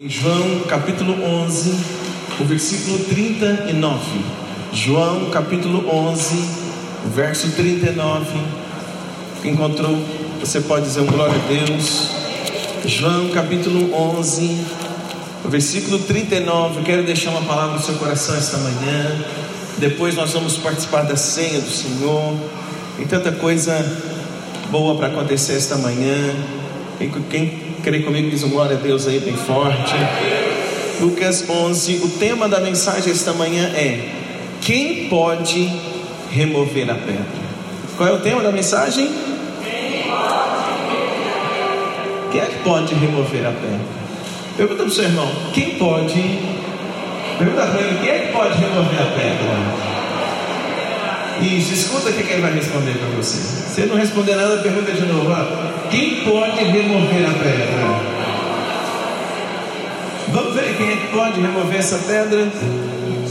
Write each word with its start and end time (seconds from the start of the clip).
João 0.00 0.60
capítulo 0.68 1.12
11, 1.24 1.74
o 2.38 2.44
versículo 2.44 3.00
39. 3.00 3.98
João 4.72 5.28
capítulo 5.28 5.92
11, 5.92 6.36
o 7.04 7.08
verso 7.08 7.50
39. 7.50 8.40
Encontrou? 9.42 9.98
Você 10.38 10.60
pode 10.60 10.84
dizer 10.84 11.00
um 11.00 11.06
glória 11.06 11.34
a 11.34 11.48
Deus. 11.48 12.10
João 12.86 13.30
capítulo 13.30 13.92
11, 13.92 14.64
o 15.44 15.48
versículo 15.48 15.98
39. 15.98 16.78
Eu 16.78 16.84
quero 16.84 17.02
deixar 17.02 17.30
uma 17.30 17.42
palavra 17.42 17.74
no 17.78 17.82
seu 17.82 17.96
coração 17.96 18.36
esta 18.36 18.56
manhã. 18.56 19.24
Depois 19.78 20.14
nós 20.14 20.30
vamos 20.32 20.56
participar 20.58 21.02
da 21.02 21.16
ceia 21.16 21.60
do 21.60 21.72
Senhor. 21.72 22.36
Tem 22.96 23.04
tanta 23.04 23.32
coisa 23.32 23.74
boa 24.70 24.94
para 24.94 25.08
acontecer 25.08 25.54
esta 25.54 25.76
manhã. 25.76 26.36
Quem 27.28 27.67
crê 27.82 28.00
comigo, 28.00 28.30
diz 28.30 28.42
um 28.42 28.50
glória 28.50 28.76
a 28.76 28.80
Deus 28.80 29.06
aí 29.06 29.20
bem 29.20 29.36
forte. 29.36 29.94
Lucas 31.00 31.48
11, 31.48 31.96
o 32.02 32.08
tema 32.18 32.48
da 32.48 32.60
mensagem 32.60 33.12
esta 33.12 33.32
manhã 33.32 33.68
é: 33.74 34.08
Quem 34.60 35.08
pode 35.08 35.72
remover 36.30 36.90
a 36.90 36.94
pedra? 36.94 37.38
Qual 37.96 38.08
é 38.08 38.12
o 38.12 38.20
tema 38.20 38.42
da 38.42 38.50
mensagem? 38.52 39.10
Quem 42.30 42.40
é 42.40 42.46
que 42.46 42.62
pode 42.62 42.94
remover 42.94 43.46
a 43.46 43.52
pedra? 43.52 43.80
Pergunta 44.56 44.82
para 44.82 44.86
o 44.86 44.90
seu 44.90 45.04
irmão: 45.04 45.30
Quem 45.52 45.76
pode? 45.76 46.20
Pergunta 47.38 47.66
para 47.66 47.80
ele: 47.80 47.98
Quem 48.00 48.10
é 48.10 48.18
que 48.18 48.32
pode 48.32 48.58
remover 48.58 49.00
a 49.00 49.06
pedra? 49.16 49.98
Isso, 51.40 51.72
escuta 51.72 52.10
o 52.10 52.12
que 52.12 52.32
ele 52.32 52.42
vai 52.42 52.52
responder 52.52 52.98
para 52.98 53.08
você. 53.16 53.36
Se 53.38 53.82
ele 53.82 53.90
não 53.90 53.96
responder 53.96 54.34
nada, 54.34 54.58
pergunta 54.58 54.90
de 54.90 55.06
novo. 55.06 55.30
Quem 55.90 56.16
pode 56.24 56.62
remover 56.64 57.26
a 57.26 57.32
pedra? 57.32 58.00
Vamos 60.28 60.54
ver 60.54 60.76
quem 60.76 60.92
é 60.92 60.96
que 60.96 61.06
pode 61.08 61.40
remover 61.40 61.78
essa 61.78 61.98
pedra? 61.98 62.52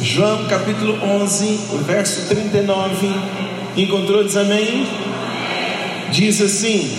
João 0.02 0.46
capítulo 0.46 0.98
11, 1.04 1.46
o 1.74 1.78
verso 1.80 2.28
39. 2.30 3.12
Encontrou, 3.78 4.24
diz 4.24 4.36
amém? 4.38 4.88
Diz 6.12 6.42
assim: 6.42 6.90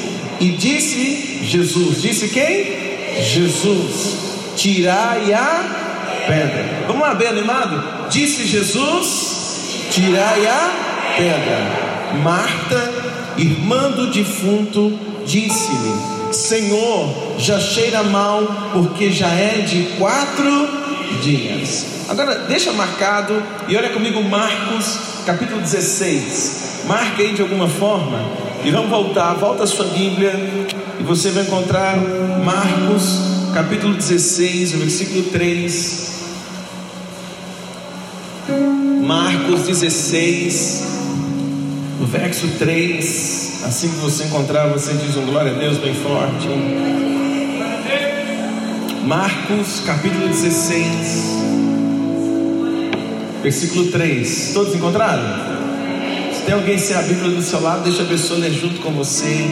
E 0.40 0.50
disse 0.50 1.40
Jesus, 1.42 2.02
disse 2.02 2.28
quem? 2.28 3.22
Jesus, 3.22 4.16
tirai 4.54 5.32
a 5.32 6.24
pedra. 6.28 6.84
Vamos 6.86 7.02
lá, 7.02 7.14
bem 7.14 7.28
animado? 7.28 8.08
Disse 8.08 8.46
Jesus, 8.46 9.88
tirai 9.90 10.46
a 10.46 11.14
pedra. 11.16 11.88
Marta, 12.22 12.92
irmã 13.36 13.90
do 13.90 14.12
defunto, 14.12 14.96
disse-lhe: 15.28 16.32
Senhor, 16.32 17.36
já 17.38 17.60
cheira 17.60 18.02
mal, 18.02 18.42
porque 18.72 19.12
já 19.12 19.28
é 19.28 19.60
de 19.60 19.82
quatro 19.98 20.68
dias. 21.22 21.86
Agora, 22.08 22.46
deixa 22.48 22.72
marcado 22.72 23.40
e 23.68 23.76
olha 23.76 23.90
comigo 23.90 24.22
Marcos, 24.24 24.98
capítulo 25.26 25.60
16. 25.60 26.84
Marca 26.86 27.22
aí 27.22 27.34
de 27.34 27.42
alguma 27.42 27.68
forma 27.68 28.18
e 28.64 28.70
vamos 28.70 28.88
voltar. 28.88 29.34
Volta 29.34 29.64
a 29.64 29.66
sua 29.66 29.84
Bíblia 29.86 30.32
e 30.98 31.02
você 31.02 31.30
vai 31.30 31.42
encontrar 31.42 31.98
Marcos, 32.42 33.52
capítulo 33.52 33.94
16, 33.94 34.72
versículo 34.72 35.24
3. 35.24 36.08
Marcos 39.02 39.62
16, 39.66 40.82
no 42.00 42.06
verso 42.06 42.46
3, 42.58 43.47
assim 43.64 43.88
que 43.88 43.96
você 43.96 44.24
encontrar, 44.24 44.68
você 44.68 44.92
diz 44.94 45.16
um 45.16 45.26
glória 45.26 45.52
a 45.52 45.54
Deus 45.54 45.78
bem 45.78 45.94
forte. 45.94 46.48
Marcos 49.04 49.80
capítulo 49.86 50.28
16, 50.28 50.86
versículo 53.42 53.90
3. 53.90 54.50
Todos 54.54 54.74
encontraram? 54.74 55.22
Se 56.32 56.42
tem 56.42 56.54
alguém 56.54 56.78
sem 56.78 56.96
a 56.96 57.02
Bíblia 57.02 57.30
do 57.30 57.42
seu 57.42 57.60
lado, 57.60 57.84
deixa 57.84 58.02
a 58.02 58.06
pessoa 58.06 58.38
ler 58.38 58.52
junto 58.52 58.80
com 58.80 58.92
você. 58.92 59.46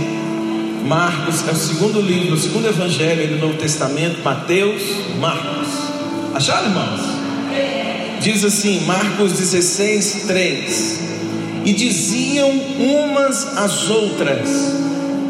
Marcos 0.85 1.47
é 1.49 1.51
o 1.51 1.57
segundo 1.57 2.01
livro, 2.01 2.35
o 2.35 2.39
segundo 2.39 2.69
evangelho 2.69 3.29
do 3.29 3.39
Novo 3.39 3.59
Testamento, 3.59 4.23
Mateus, 4.23 4.83
Marcos. 5.19 5.69
Acharam, 6.35 6.69
irmãos? 6.69 7.01
Diz 8.21 8.45
assim, 8.45 8.85
Marcos 8.85 9.33
16, 9.33 10.25
3 10.27 11.16
e 11.67 11.73
diziam 11.73 12.49
umas 12.49 13.59
às 13.59 13.91
outras: 13.91 14.49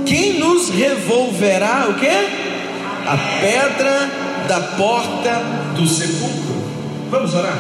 Quem 0.04 0.38
nos 0.38 0.68
revolverá 0.68 1.86
o 1.88 1.94
que? 1.94 2.06
A 2.06 3.16
pedra 3.40 4.10
da 4.46 4.60
porta 4.60 5.42
do 5.74 5.86
sepulcro. 5.88 6.54
Vamos 7.10 7.34
orar. 7.34 7.58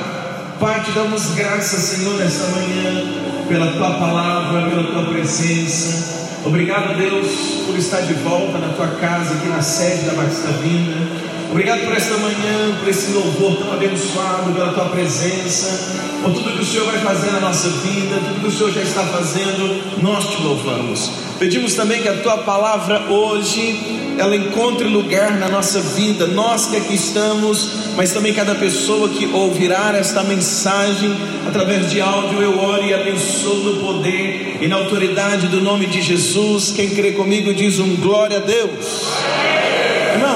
Pai, 0.60 0.82
te 0.82 0.90
damos 0.92 1.34
graças, 1.34 1.80
Senhor, 1.80 2.14
nesta 2.16 2.46
manhã, 2.48 3.44
pela 3.48 3.72
tua 3.72 3.90
palavra, 3.90 4.68
pela 4.68 4.84
tua 4.84 5.04
presença. 5.12 6.16
Obrigado, 6.44 6.96
Deus, 6.96 7.26
por 7.66 7.76
estar 7.76 8.02
de 8.02 8.14
volta 8.14 8.58
na 8.58 8.68
tua 8.74 8.88
casa, 9.00 9.34
aqui 9.34 9.48
na 9.48 9.62
sede 9.62 10.04
da 10.04 10.14
Batista 10.14 10.48
Vinda. 10.62 11.35
Obrigado 11.56 11.86
por 11.86 11.96
esta 11.96 12.18
manhã, 12.18 12.76
por 12.80 12.86
esse 12.86 13.12
louvor 13.12 13.56
tão 13.56 13.72
abençoado, 13.72 14.52
pela 14.52 14.74
tua 14.74 14.90
presença, 14.90 15.96
por 16.22 16.34
tudo 16.34 16.52
que 16.52 16.60
o 16.60 16.66
Senhor 16.66 16.84
vai 16.84 16.98
fazer 16.98 17.30
na 17.30 17.40
nossa 17.40 17.70
vida, 17.70 18.16
tudo 18.28 18.40
que 18.42 18.48
o 18.48 18.52
Senhor 18.52 18.72
já 18.74 18.82
está 18.82 19.02
fazendo, 19.04 20.02
nós 20.02 20.28
te 20.28 20.42
louvamos. 20.42 21.10
Pedimos 21.38 21.72
também 21.72 22.02
que 22.02 22.08
a 22.08 22.18
tua 22.18 22.36
palavra 22.36 23.10
hoje 23.10 23.80
ela 24.18 24.36
encontre 24.36 24.86
lugar 24.86 25.38
na 25.38 25.48
nossa 25.48 25.80
vida, 25.80 26.26
nós 26.26 26.66
que 26.66 26.76
aqui 26.76 26.94
estamos, 26.94 27.70
mas 27.96 28.12
também 28.12 28.34
cada 28.34 28.54
pessoa 28.54 29.08
que 29.08 29.24
ouvirá 29.32 29.96
esta 29.96 30.22
mensagem 30.24 31.16
através 31.48 31.90
de 31.90 32.02
áudio, 32.02 32.42
eu 32.42 32.58
oro 32.58 32.84
e 32.84 32.92
abençoo 32.92 33.56
no 33.56 33.80
poder 33.80 34.58
e 34.60 34.68
na 34.68 34.76
autoridade 34.76 35.48
do 35.48 35.62
nome 35.62 35.86
de 35.86 36.02
Jesus. 36.02 36.70
Quem 36.76 36.90
crê 36.90 37.12
comigo 37.12 37.54
diz 37.54 37.78
um 37.78 37.96
glória 37.96 38.36
a 38.36 38.40
Deus. 38.40 39.06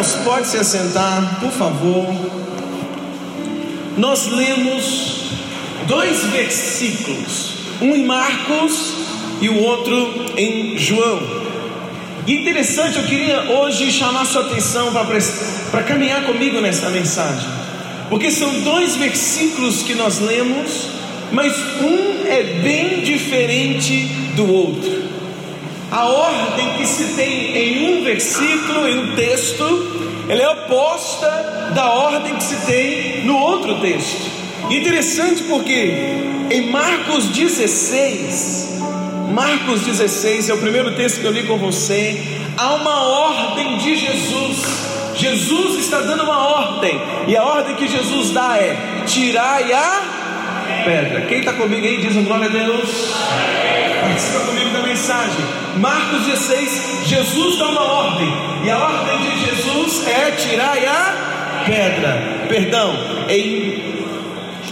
Irmãos, 0.01 0.15
pode 0.25 0.47
se 0.47 0.57
assentar, 0.57 1.41
por 1.41 1.51
favor. 1.51 2.07
Nós 3.99 4.29
lemos 4.29 5.25
dois 5.87 6.25
versículos, 6.25 7.53
um 7.83 7.95
em 7.95 8.07
Marcos 8.07 8.95
e 9.43 9.51
o 9.51 9.63
outro 9.63 10.25
em 10.39 10.79
João. 10.79 11.21
E 12.27 12.35
interessante, 12.35 12.97
eu 12.97 13.05
queria 13.05 13.43
hoje 13.51 13.93
chamar 13.93 14.25
sua 14.25 14.47
atenção 14.47 14.91
para 15.71 15.83
caminhar 15.83 16.25
comigo 16.25 16.63
nessa 16.63 16.89
mensagem, 16.89 17.51
porque 18.09 18.31
são 18.31 18.51
dois 18.61 18.97
versículos 18.97 19.83
que 19.83 19.95
nós 19.95 20.19
lemos, 20.19 20.87
mas 21.31 21.55
um 21.83 22.27
é 22.27 22.43
bem 22.63 23.03
diferente 23.03 24.05
do 24.35 24.51
outro. 24.51 25.10
A 25.91 26.07
ordem 26.07 26.75
que 26.77 26.87
se 26.87 27.17
tem 27.17 27.57
em 27.57 28.01
um 28.01 28.05
versículo, 28.05 28.87
em 28.87 28.99
um 28.99 29.17
texto, 29.17 30.25
ela 30.29 30.41
é 30.41 30.49
oposta 30.49 31.73
da 31.75 31.91
ordem 31.91 32.37
que 32.37 32.45
se 32.45 32.65
tem 32.65 33.25
no 33.25 33.37
outro 33.37 33.81
texto. 33.81 34.31
Interessante 34.71 35.43
porque 35.45 35.93
em 36.49 36.71
Marcos 36.71 37.27
16, 37.31 38.81
Marcos 39.33 39.81
16 39.81 40.49
é 40.51 40.55
o 40.55 40.59
primeiro 40.59 40.95
texto 40.95 41.21
que 41.21 41.27
eu 41.27 41.33
li 41.33 41.43
com 41.43 41.59
você, 41.59 42.21
há 42.57 42.75
uma 42.75 43.03
ordem 43.03 43.79
de 43.79 43.97
Jesus. 43.97 44.91
Jesus 45.17 45.81
está 45.81 46.01
dando 46.03 46.23
uma 46.23 46.39
ordem, 46.39 47.01
e 47.27 47.37
a 47.37 47.43
ordem 47.43 47.75
que 47.75 47.89
Jesus 47.89 48.31
dá 48.31 48.57
é: 48.59 49.03
tirai 49.07 49.73
a 49.73 50.83
pedra. 50.85 51.23
Quem 51.23 51.41
está 51.41 51.53
comigo 51.53 51.85
aí 51.85 52.01
diz 52.01 52.17
um 52.17 52.25
glória 52.25 52.47
a 52.47 52.49
Deus. 52.49 53.70
Participa 54.21 54.41
comigo 54.41 54.71
da 54.71 54.83
mensagem. 54.83 55.47
Marcos 55.77 56.27
16, 56.27 57.07
Jesus 57.07 57.59
dá 57.59 57.69
uma 57.69 57.83
ordem, 57.83 58.29
e 58.65 58.71
a 58.71 58.79
ordem 58.79 59.19
de 59.19 59.47
Jesus 59.47 60.07
é 60.07 60.31
tirar 60.33 60.77
a 60.77 61.65
pedra. 61.65 62.47
Perdão, 62.47 62.99
em 63.31 64.05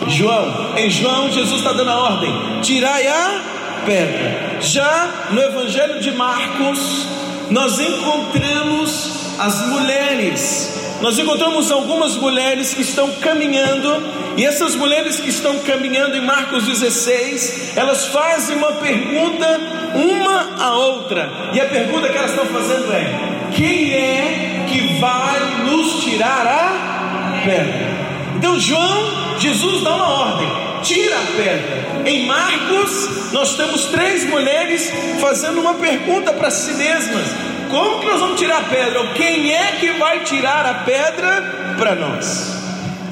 João, 0.09 0.77
em 0.77 0.91
João, 0.91 1.33
Jesus 1.33 1.61
está 1.61 1.73
dando 1.73 1.91
a 1.91 1.99
ordem: 1.99 2.61
tirai 2.61 3.07
a 3.07 3.41
pedra. 3.87 4.59
Já 4.61 5.29
no 5.31 5.41
Evangelho 5.41 5.99
de 5.99 6.11
Marcos, 6.13 7.07
nós 7.49 7.81
encontramos 7.81 9.13
as 9.39 9.67
mulheres 9.69 10.88
nós 11.01 11.19
encontramos 11.19 11.71
algumas 11.71 12.17
mulheres 12.17 12.75
que 12.75 12.83
estão 12.83 13.11
caminhando, 13.21 14.03
e 14.37 14.45
essas 14.45 14.75
mulheres 14.75 15.21
que 15.21 15.31
estão 15.31 15.59
caminhando 15.61 16.17
em 16.17 16.21
Marcos 16.21 16.65
16, 16.67 17.77
elas 17.77 18.07
fazem 18.07 18.57
uma 18.57 18.73
pergunta 18.75 19.47
uma 19.95 20.57
a 20.59 20.77
outra, 20.77 21.31
e 21.53 21.61
a 21.61 21.67
pergunta 21.67 22.09
que 22.09 22.17
elas 22.17 22.31
estão 22.31 22.47
fazendo 22.47 22.93
é: 22.93 23.51
quem 23.57 23.93
é 23.93 24.67
que 24.69 24.99
vai 25.01 25.65
nos 25.65 26.05
tirar 26.05 26.47
a 26.47 27.43
pedra? 27.45 27.99
Então, 28.37 28.59
João, 28.59 29.39
Jesus 29.39 29.83
dá 29.83 29.95
uma 29.95 30.09
ordem: 30.09 30.49
tira 30.83 31.17
a 31.17 31.37
pedra. 31.37 31.89
Em 32.07 32.27
Marcos, 32.27 33.33
nós 33.33 33.57
temos 33.57 33.87
três 33.87 34.25
mulheres 34.25 34.93
fazendo 35.21 35.61
uma 35.61 35.75
pergunta 35.75 36.33
para 36.33 36.51
si 36.51 36.75
mesmas: 36.75 37.27
como 37.69 38.01
que 38.01 38.07
nós 38.07 38.21
vamos 38.21 38.39
tirar 38.39 38.59
a 38.59 38.65
pedra? 38.65 39.01
Ou 39.01 39.09
quem 39.15 39.53
é 39.53 39.77
que 39.79 39.93
vai 39.93 40.25
tirar 40.25 40.67
a 40.67 40.75
pedra 40.75 41.75
para 41.79 41.95
nós? 41.95 42.57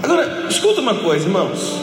Agora, 0.02 0.46
escuta 0.48 0.80
uma 0.80 0.94
coisa, 0.94 1.26
irmãos. 1.26 1.80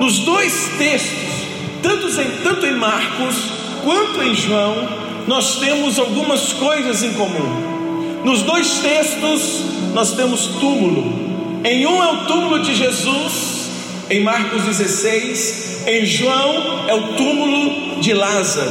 Nos 0.00 0.20
dois 0.20 0.70
textos, 0.78 1.46
tanto 1.82 2.08
em, 2.20 2.30
tanto 2.42 2.66
em 2.66 2.74
Marcos 2.74 3.36
quanto 3.82 4.22
em 4.22 4.34
João, 4.34 4.88
nós 5.26 5.56
temos 5.56 5.98
algumas 5.98 6.52
coisas 6.52 7.02
em 7.02 7.12
comum. 7.14 8.22
Nos 8.24 8.42
dois 8.42 8.78
textos, 8.78 9.62
nós 9.94 10.12
temos 10.12 10.46
túmulo. 10.60 11.60
Em 11.64 11.86
um 11.86 12.02
é 12.02 12.12
o 12.12 12.26
túmulo 12.26 12.60
de 12.60 12.74
Jesus, 12.74 13.68
em 14.10 14.20
Marcos 14.20 14.62
16, 14.62 15.86
em 15.86 16.04
João 16.04 16.84
é 16.88 16.94
o 16.94 17.14
túmulo 17.14 18.00
de 18.00 18.12
Lázaro. 18.12 18.70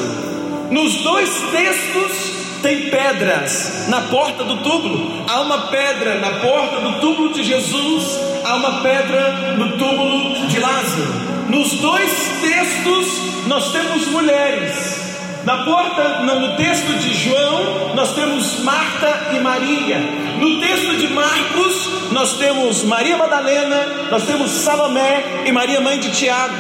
Nos 0.72 0.96
dois 0.96 1.30
textos 1.52 2.35
tem 2.66 2.90
pedras 2.90 3.86
na 3.90 4.02
porta 4.02 4.44
do 4.44 4.58
túmulo. 4.58 5.24
Há 5.30 5.42
uma 5.42 5.68
pedra 5.68 6.16
na 6.16 6.32
porta 6.40 6.82
do 6.82 7.00
túmulo 7.00 7.32
de 7.32 7.44
Jesus, 7.44 8.20
há 8.44 8.56
uma 8.56 8.82
pedra 8.82 9.54
no 9.56 9.78
túmulo 9.78 10.48
de 10.48 10.60
Lázaro. 10.60 11.14
Nos 11.48 11.74
dois 11.74 12.12
textos 12.42 13.46
nós 13.46 13.72
temos 13.72 14.08
mulheres. 14.08 15.06
Na 15.44 15.64
porta, 15.64 16.24
no 16.24 16.58
texto 16.58 16.92
de 16.98 17.14
João, 17.14 17.94
nós 17.94 18.16
temos 18.16 18.62
Marta 18.62 19.30
e 19.36 19.40
Maria. 19.42 20.00
No 20.40 20.60
texto 20.60 20.98
de 20.98 21.08
Marcos, 21.10 22.12
nós 22.12 22.34
temos 22.40 22.82
Maria 22.84 23.16
Madalena, 23.16 24.08
nós 24.10 24.24
temos 24.24 24.50
Salomé 24.50 25.44
e 25.46 25.52
Maria 25.52 25.82
mãe 25.82 26.00
de 26.00 26.10
Tiago. 26.10 26.56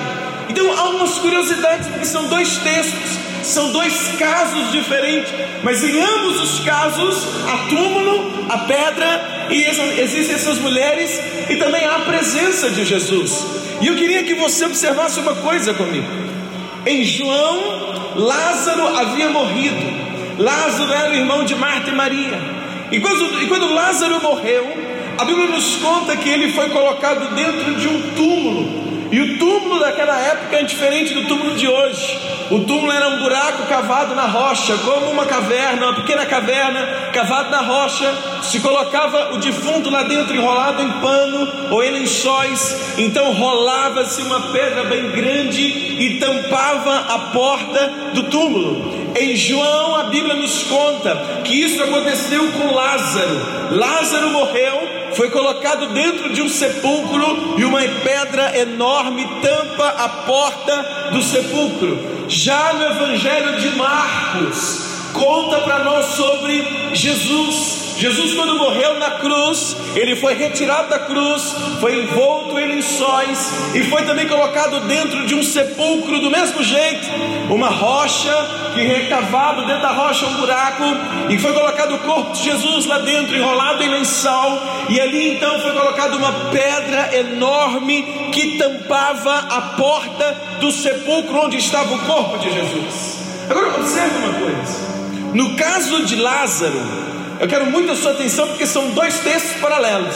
Então 0.49 0.71
há 0.71 0.83
umas 0.89 1.17
curiosidades, 1.17 1.87
porque 1.87 2.05
são 2.05 2.27
dois 2.27 2.59
textos. 2.59 3.24
São 3.45 3.71
dois 3.71 4.09
casos 4.17 4.71
diferentes, 4.71 5.31
mas 5.63 5.83
em 5.83 6.01
ambos 6.01 6.41
os 6.41 6.59
casos 6.61 7.27
há 7.47 7.69
túmulo, 7.69 8.45
a 8.49 8.57
pedra 8.57 9.47
e 9.51 9.63
existem 10.01 10.35
essas 10.35 10.57
mulheres 10.57 11.21
e 11.47 11.55
também 11.57 11.85
há 11.85 11.97
a 11.97 11.99
presença 11.99 12.71
de 12.71 12.83
Jesus. 12.83 13.45
E 13.81 13.87
eu 13.87 13.95
queria 13.95 14.23
que 14.23 14.33
você 14.33 14.65
observasse 14.65 15.19
uma 15.19 15.35
coisa 15.35 15.75
comigo. 15.75 16.07
Em 16.87 17.03
João, 17.03 18.15
Lázaro 18.15 18.97
havia 18.97 19.29
morrido. 19.29 20.05
Lázaro 20.39 20.91
era 20.91 21.11
o 21.11 21.15
irmão 21.15 21.45
de 21.45 21.53
Marta 21.53 21.91
e 21.91 21.95
Maria. 21.95 22.39
E 22.91 22.99
quando, 22.99 23.43
e 23.43 23.47
quando 23.47 23.73
Lázaro 23.73 24.21
morreu, 24.21 24.75
a 25.19 25.23
Bíblia 25.23 25.47
nos 25.47 25.75
conta 25.75 26.17
que 26.17 26.29
ele 26.29 26.51
foi 26.51 26.69
colocado 26.69 27.35
dentro 27.35 27.75
de 27.75 27.87
um 27.87 28.01
túmulo. 28.15 28.85
E 29.11 29.21
o 29.21 29.37
túmulo 29.37 29.79
daquela 29.79 30.19
época 30.19 30.57
é 30.57 30.63
diferente 30.63 31.13
do 31.13 31.25
túmulo 31.25 31.55
de 31.55 31.67
hoje. 31.67 32.34
O 32.51 32.59
túmulo 32.59 32.91
era 32.91 33.09
um 33.09 33.19
buraco 33.19 33.67
cavado 33.67 34.13
na 34.13 34.27
rocha, 34.27 34.77
como 34.77 35.09
uma 35.09 35.25
caverna, 35.25 35.87
uma 35.87 35.95
pequena 35.95 36.25
caverna 36.25 37.09
cavada 37.11 37.49
na 37.49 37.61
rocha. 37.61 38.13
Se 38.43 38.59
colocava 38.59 39.33
o 39.33 39.39
defunto 39.39 39.89
lá 39.89 40.03
dentro, 40.03 40.35
enrolado 40.35 40.81
em 40.81 40.91
pano 41.01 41.71
ou 41.71 41.83
em 41.83 41.91
lençóis. 41.91 42.93
Então 42.97 43.33
rolava-se 43.33 44.21
uma 44.21 44.51
pedra 44.51 44.83
bem 44.83 45.09
grande 45.09 45.63
e 45.63 46.19
tampava 46.19 47.13
a 47.15 47.19
porta 47.31 47.93
do 48.13 48.23
túmulo. 48.23 49.05
Em 49.17 49.35
João, 49.35 49.95
a 49.95 50.03
Bíblia 50.03 50.35
nos 50.35 50.63
conta 50.63 51.41
que 51.43 51.53
isso 51.63 51.81
aconteceu 51.81 52.51
com 52.51 52.73
Lázaro. 52.73 53.41
Lázaro 53.71 54.29
morreu 54.29 55.05
foi 55.13 55.29
colocado 55.29 55.93
dentro 55.93 56.33
de 56.33 56.41
um 56.41 56.49
sepulcro 56.49 57.55
e 57.57 57.63
uma 57.63 57.79
pedra 57.79 58.57
enorme 58.59 59.25
tampa 59.41 59.87
a 59.87 60.09
porta 60.09 61.09
do 61.11 61.23
sepulcro. 61.23 62.14
Já 62.27 62.73
no 62.73 62.83
Evangelho 62.83 63.59
de 63.59 63.75
Marcos, 63.75 65.11
conta 65.13 65.61
para 65.61 65.83
nós 65.83 66.05
sobre 66.15 66.63
Jesus. 66.93 67.84
Jesus, 67.97 68.33
quando 68.33 68.57
morreu 68.57 68.99
na 68.99 69.11
cruz, 69.11 69.75
ele 69.95 70.15
foi 70.15 70.33
retirado 70.33 70.89
da 70.89 70.99
cruz, 70.99 71.55
foi 71.79 72.03
envolto 72.03 72.59
em 72.59 72.67
lençóis 72.67 73.73
e 73.73 73.83
foi 73.83 74.03
também 74.03 74.27
colocado 74.27 74.81
dentro 74.81 75.25
de 75.25 75.33
um 75.33 75.41
sepulcro 75.41 76.19
do 76.19 76.29
mesmo 76.29 76.61
jeito, 76.61 77.07
uma 77.49 77.69
rocha 77.69 78.33
que 78.73 78.81
recavado 78.81 79.65
dentro 79.65 79.81
da 79.81 79.91
rocha 79.91 80.25
um 80.25 80.33
buraco 80.33 80.83
e 81.29 81.37
foi 81.37 81.53
colocado 81.53 81.95
o 81.95 81.99
corpo 81.99 82.33
de 82.33 82.43
Jesus 82.43 82.85
lá 82.85 82.99
dentro, 82.99 83.35
enrolado 83.35 83.81
em 83.81 83.89
lençol, 83.89 84.61
e 84.89 84.99
ali 84.99 85.35
então 85.35 85.59
foi 85.61 85.71
colocada 85.71 86.17
uma 86.17 86.31
pedra 86.51 87.17
enorme 87.17 88.03
que 88.33 88.57
tampava 88.57 89.33
a 89.49 89.61
porta 89.77 90.35
do 90.59 90.71
sepulcro 90.71 91.45
onde 91.45 91.57
estava 91.57 91.93
o 91.93 91.99
corpo 91.99 92.37
de 92.39 92.51
Jesus. 92.51 93.19
Agora 93.49 93.75
observe 93.75 94.17
uma 94.17 94.33
coisa. 94.33 94.95
No 95.33 95.55
caso 95.55 96.05
de 96.05 96.15
Lázaro, 96.15 97.14
eu 97.45 97.49
quero 97.49 97.67
muito 97.67 97.91
a 97.91 97.95
sua 97.95 98.13
atenção 98.13 98.47
porque 98.47 98.65
são 98.65 98.89
dois 98.89 99.19
textos 99.19 99.61
paralelos. 99.61 100.15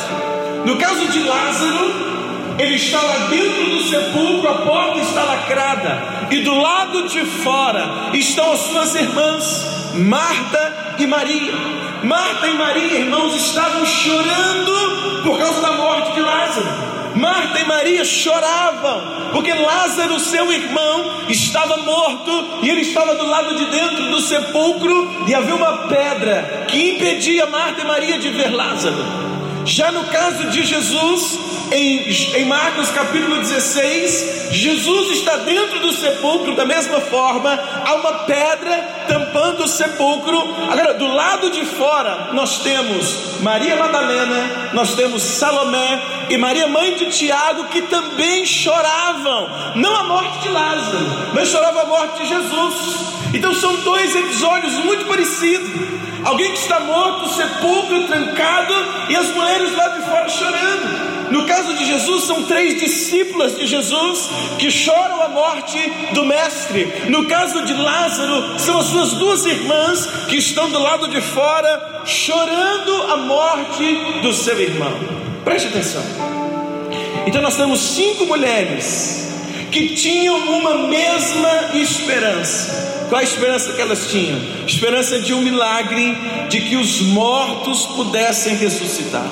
No 0.66 0.78
caso 0.78 1.06
de 1.10 1.20
Lázaro, 1.20 2.56
ele 2.58 2.74
está 2.74 3.00
lá 3.00 3.28
dentro 3.30 3.66
do 3.70 3.84
sepulcro, 3.84 4.50
a 4.50 4.54
porta 4.56 5.00
está 5.00 5.24
lacrada, 5.24 6.28
e 6.32 6.40
do 6.40 6.56
lado 6.56 7.08
de 7.08 7.24
fora 7.26 8.10
estão 8.14 8.52
as 8.52 8.62
suas 8.62 8.96
irmãs, 8.96 9.94
Marta 9.94 10.96
e 10.98 11.06
Maria. 11.06 11.54
Marta 12.02 12.48
e 12.48 12.54
Maria, 12.56 13.00
irmãos, 13.00 13.36
estavam 13.36 13.86
chorando 13.86 15.22
por 15.24 15.38
causa 15.38 15.62
da 15.62 15.74
morte 15.74 16.14
de 16.14 16.22
Lázaro. 16.22 16.99
Marta 17.20 17.60
e 17.60 17.66
Maria 17.66 18.06
choravam, 18.06 19.32
porque 19.34 19.54
Lázaro, 19.54 20.20
seu 20.20 20.52
irmão, 20.52 21.24
estava 21.28 21.78
morto 21.78 22.60
e 22.64 22.70
ele 22.70 22.82
estava 22.82 23.14
do 23.16 23.26
lado 23.26 23.56
de 23.56 23.66
dentro 23.66 24.10
do 24.10 24.22
sepulcro 24.22 25.26
e 25.28 25.36
havia 25.36 25.56
uma 25.56 25.88
pedra 25.88 26.66
que 26.68 26.92
impedia 26.92 27.46
Marta 27.46 27.82
e 27.82 27.86
Maria 27.86 28.18
de 28.18 28.30
ver 28.30 28.50
Lázaro. 28.50 29.30
Já 29.66 29.92
no 29.92 30.06
caso 30.06 30.50
de 30.50 30.66
Jesus, 30.66 31.40
em, 31.72 32.10
em, 32.36 32.46
Marcos 32.46 32.90
capítulo 32.90 33.38
16, 33.38 34.50
Jesus 34.52 35.18
está 35.18 35.38
dentro 35.38 35.80
do 35.80 35.94
sepulcro 35.94 36.56
da 36.56 36.66
mesma 36.66 37.00
forma, 37.02 37.60
há 37.86 37.94
uma 37.96 38.14
pedra 38.26 39.06
tampando 39.08 39.64
o 39.64 39.68
sepulcro. 39.68 40.56
Agora, 40.70 40.94
do 40.96 41.08
lado 41.08 41.50
de 41.52 41.66
fora, 41.66 42.30
nós 42.34 42.60
temos 42.60 43.40
Maria 43.42 43.76
Madalena, 43.76 44.72
nós 44.74 44.96
temos 44.96 45.22
Salomé 45.22 46.02
e 46.30 46.38
Maria, 46.38 46.68
mãe 46.68 46.96
de 46.96 47.08
Tiago, 47.08 47.66
que 47.66 47.84
também 47.84 48.46
choravam, 48.46 49.50
não 49.76 49.96
a 49.96 50.04
morte 50.04 50.40
de 50.40 50.50
Lázaro, 50.50 51.32
mas 51.34 51.50
choravam 51.50 51.82
a 51.82 51.86
morte 51.86 52.24
de 52.24 52.30
Jesus. 52.30 53.10
Então, 53.34 53.54
são 53.54 53.76
dois 53.78 54.16
episódios 54.16 54.74
muito 54.86 55.06
parecidos. 55.06 55.70
Alguém 56.26 56.52
que 56.52 56.58
está 56.58 56.80
morto, 56.82 57.30
sepulcro 57.30 58.08
trancado 58.08 58.74
e 59.08 59.16
as 59.16 59.28
mulheres 59.28 59.76
lá 59.76 59.88
de 59.90 60.02
fora 60.06 60.30
chorando. 60.30 61.09
No 61.32 61.46
caso 61.46 61.74
de 61.76 61.86
Jesus, 61.86 62.24
são 62.24 62.44
três 62.44 62.80
discípulas 62.80 63.58
de 63.58 63.68
Jesus 63.68 64.30
que 64.58 64.72
choram 64.72 65.22
a 65.22 65.30
morte 65.30 65.78
do 66.14 66.26
Mestre. 66.26 66.92
No 67.10 67.26
caso 67.26 67.64
de 67.66 67.74
Lázaro, 67.74 68.60
são 68.60 68.80
as 68.80 68.88
suas 68.88 69.14
duas 69.14 69.46
irmãs 69.46 70.06
que 70.28 70.38
estão 70.38 70.70
do 70.70 70.80
lado 70.80 71.08
de 71.08 71.22
fora 71.22 72.02
chorando 72.06 73.04
a 73.12 73.18
morte 73.18 73.84
do 74.22 74.34
seu 74.34 74.60
irmão. 74.60 74.94
Preste 75.44 75.68
atenção. 75.68 76.04
Então, 77.28 77.42
nós 77.42 77.56
temos 77.56 77.80
cinco 77.80 78.26
mulheres 78.26 79.30
que 79.72 79.90
tinham 79.90 80.38
uma 80.38 80.88
mesma 80.88 81.76
esperança. 81.76 83.06
Qual 83.08 83.20
a 83.20 83.24
esperança 83.24 83.74
que 83.74 83.82
elas 83.82 84.08
tinham? 84.08 84.40
Esperança 84.68 85.20
de 85.20 85.34
um 85.34 85.42
milagre, 85.42 86.16
de 86.50 86.62
que 86.62 86.76
os 86.76 87.02
mortos 87.02 87.86
pudessem 87.88 88.56
ressuscitar. 88.56 89.28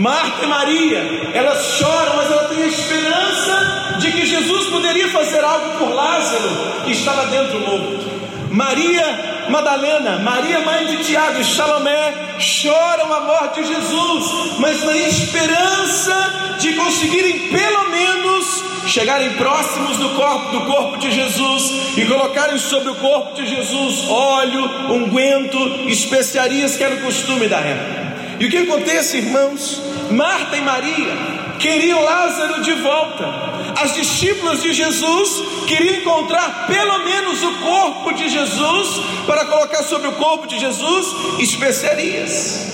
Marta 0.00 0.44
e 0.44 0.46
Maria, 0.46 1.30
elas 1.34 1.62
choram, 1.76 2.16
mas 2.16 2.30
ela 2.30 2.44
tem 2.44 2.62
a 2.62 2.66
esperança 2.66 3.96
de 3.98 4.10
que 4.12 4.24
Jesus 4.24 4.68
poderia 4.68 5.08
fazer 5.10 5.44
algo 5.44 5.78
por 5.78 5.94
Lázaro, 5.94 6.48
que 6.86 6.92
estava 6.92 7.26
dentro 7.26 7.60
morto. 7.60 8.08
Maria 8.50 9.46
Madalena, 9.50 10.18
Maria 10.20 10.60
mãe 10.60 10.86
de 10.86 11.04
Tiago 11.04 11.38
e 11.38 11.44
Salomé 11.44 12.14
choram 12.38 13.12
a 13.12 13.20
morte 13.20 13.60
de 13.60 13.68
Jesus, 13.68 14.58
mas 14.58 14.82
na 14.84 14.96
esperança 14.96 16.56
de 16.58 16.72
conseguirem 16.72 17.50
pelo 17.50 17.90
menos 17.90 18.64
chegarem 18.86 19.34
próximos 19.34 19.98
do 19.98 20.08
corpo, 20.16 20.50
do 20.50 20.60
corpo 20.62 20.96
de 20.96 21.12
Jesus 21.12 21.72
e 21.98 22.06
colocarem 22.06 22.56
sobre 22.56 22.88
o 22.88 22.94
corpo 22.94 23.34
de 23.34 23.46
Jesus 23.46 24.08
óleo, 24.08 24.64
unguento, 24.94 25.58
especiarias 25.88 26.74
que 26.74 26.84
era 26.84 26.94
o 26.94 27.02
costume 27.02 27.48
da 27.48 27.58
época. 27.58 28.00
E 28.40 28.46
o 28.46 28.50
que 28.50 28.56
acontece, 28.56 29.18
irmãos? 29.18 29.89
Marta 30.10 30.56
e 30.56 30.60
Maria 30.60 31.40
queriam 31.60 32.02
Lázaro 32.02 32.62
de 32.62 32.72
volta. 32.74 33.50
As 33.80 33.94
discípulas 33.94 34.62
de 34.62 34.72
Jesus 34.72 35.42
queriam 35.66 36.00
encontrar 36.00 36.66
pelo 36.66 36.98
menos 37.04 37.42
o 37.42 37.52
corpo 37.58 38.12
de 38.14 38.28
Jesus 38.28 39.00
para 39.26 39.44
colocar 39.44 39.82
sobre 39.82 40.08
o 40.08 40.12
corpo 40.12 40.46
de 40.46 40.58
Jesus 40.58 41.06
especiarias. 41.38 42.66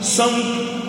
São 0.00 0.30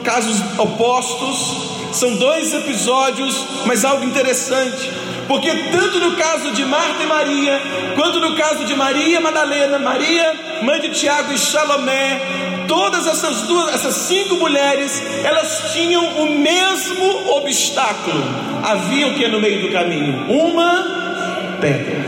casos 0.03 0.37
opostos, 0.57 1.97
são 1.97 2.15
dois 2.17 2.53
episódios, 2.53 3.35
mas 3.65 3.85
algo 3.85 4.03
interessante. 4.03 4.91
Porque 5.27 5.51
tanto 5.71 5.99
no 5.99 6.15
caso 6.15 6.51
de 6.51 6.63
Marta 6.65 7.03
e 7.03 7.07
Maria, 7.07 7.61
quanto 7.95 8.19
no 8.19 8.35
caso 8.35 8.63
de 8.65 8.75
Maria 8.75 9.19
Madalena, 9.19 9.79
Maria, 9.79 10.35
mãe 10.61 10.79
de 10.79 10.89
Tiago 10.89 11.33
e 11.33 11.37
Salomé, 11.37 12.21
todas 12.67 13.07
essas 13.07 13.41
duas, 13.43 13.73
essas 13.73 13.95
cinco 13.95 14.35
mulheres, 14.35 15.01
elas 15.23 15.71
tinham 15.73 16.03
o 16.03 16.39
mesmo 16.39 17.37
obstáculo. 17.37 18.23
Havia 18.63 19.07
o 19.07 19.15
que 19.15 19.27
no 19.27 19.39
meio 19.39 19.61
do 19.61 19.71
caminho? 19.71 20.25
Uma 20.29 21.57
pedra. 21.59 22.05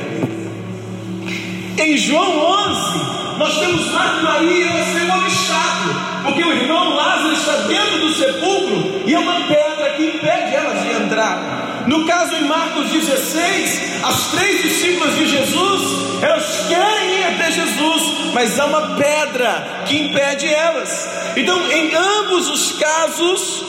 Em 1.80 1.98
João 1.98 2.40
11, 2.40 3.38
nós 3.38 3.60
temos 3.60 3.92
Marta 3.92 4.20
e 4.20 4.24
Maria, 4.24 4.66
elas 4.66 5.04
um 5.04 5.20
obstáculo, 5.20 5.96
porque 6.24 6.44
o 6.44 6.52
irmão 6.52 6.96
Lázaro 6.96 7.34
está 7.34 7.56
dentro 7.68 8.00
do 8.00 8.14
sepulcro 8.14 9.04
e 9.06 9.14
é 9.14 9.20
uma 9.20 9.42
pedra 9.42 9.94
que 9.96 10.04
impede 10.06 10.56
elas 10.56 10.84
de 10.84 11.04
entrar. 11.04 11.67
No 11.88 12.06
caso 12.06 12.36
em 12.36 12.44
Marcos 12.44 12.90
16, 12.90 14.04
as 14.04 14.32
três 14.32 14.62
discípulas 14.62 15.16
de 15.16 15.26
Jesus, 15.26 16.22
elas 16.22 16.66
querem 16.68 17.20
ir 17.20 17.24
até 17.24 17.50
Jesus, 17.50 18.04
mas 18.34 18.60
há 18.60 18.66
uma 18.66 18.96
pedra 18.98 19.84
que 19.86 19.98
impede 19.98 20.48
elas. 20.48 21.08
Então, 21.38 21.72
em 21.72 21.96
ambos 21.96 22.50
os 22.50 22.74
casos, 22.74 23.64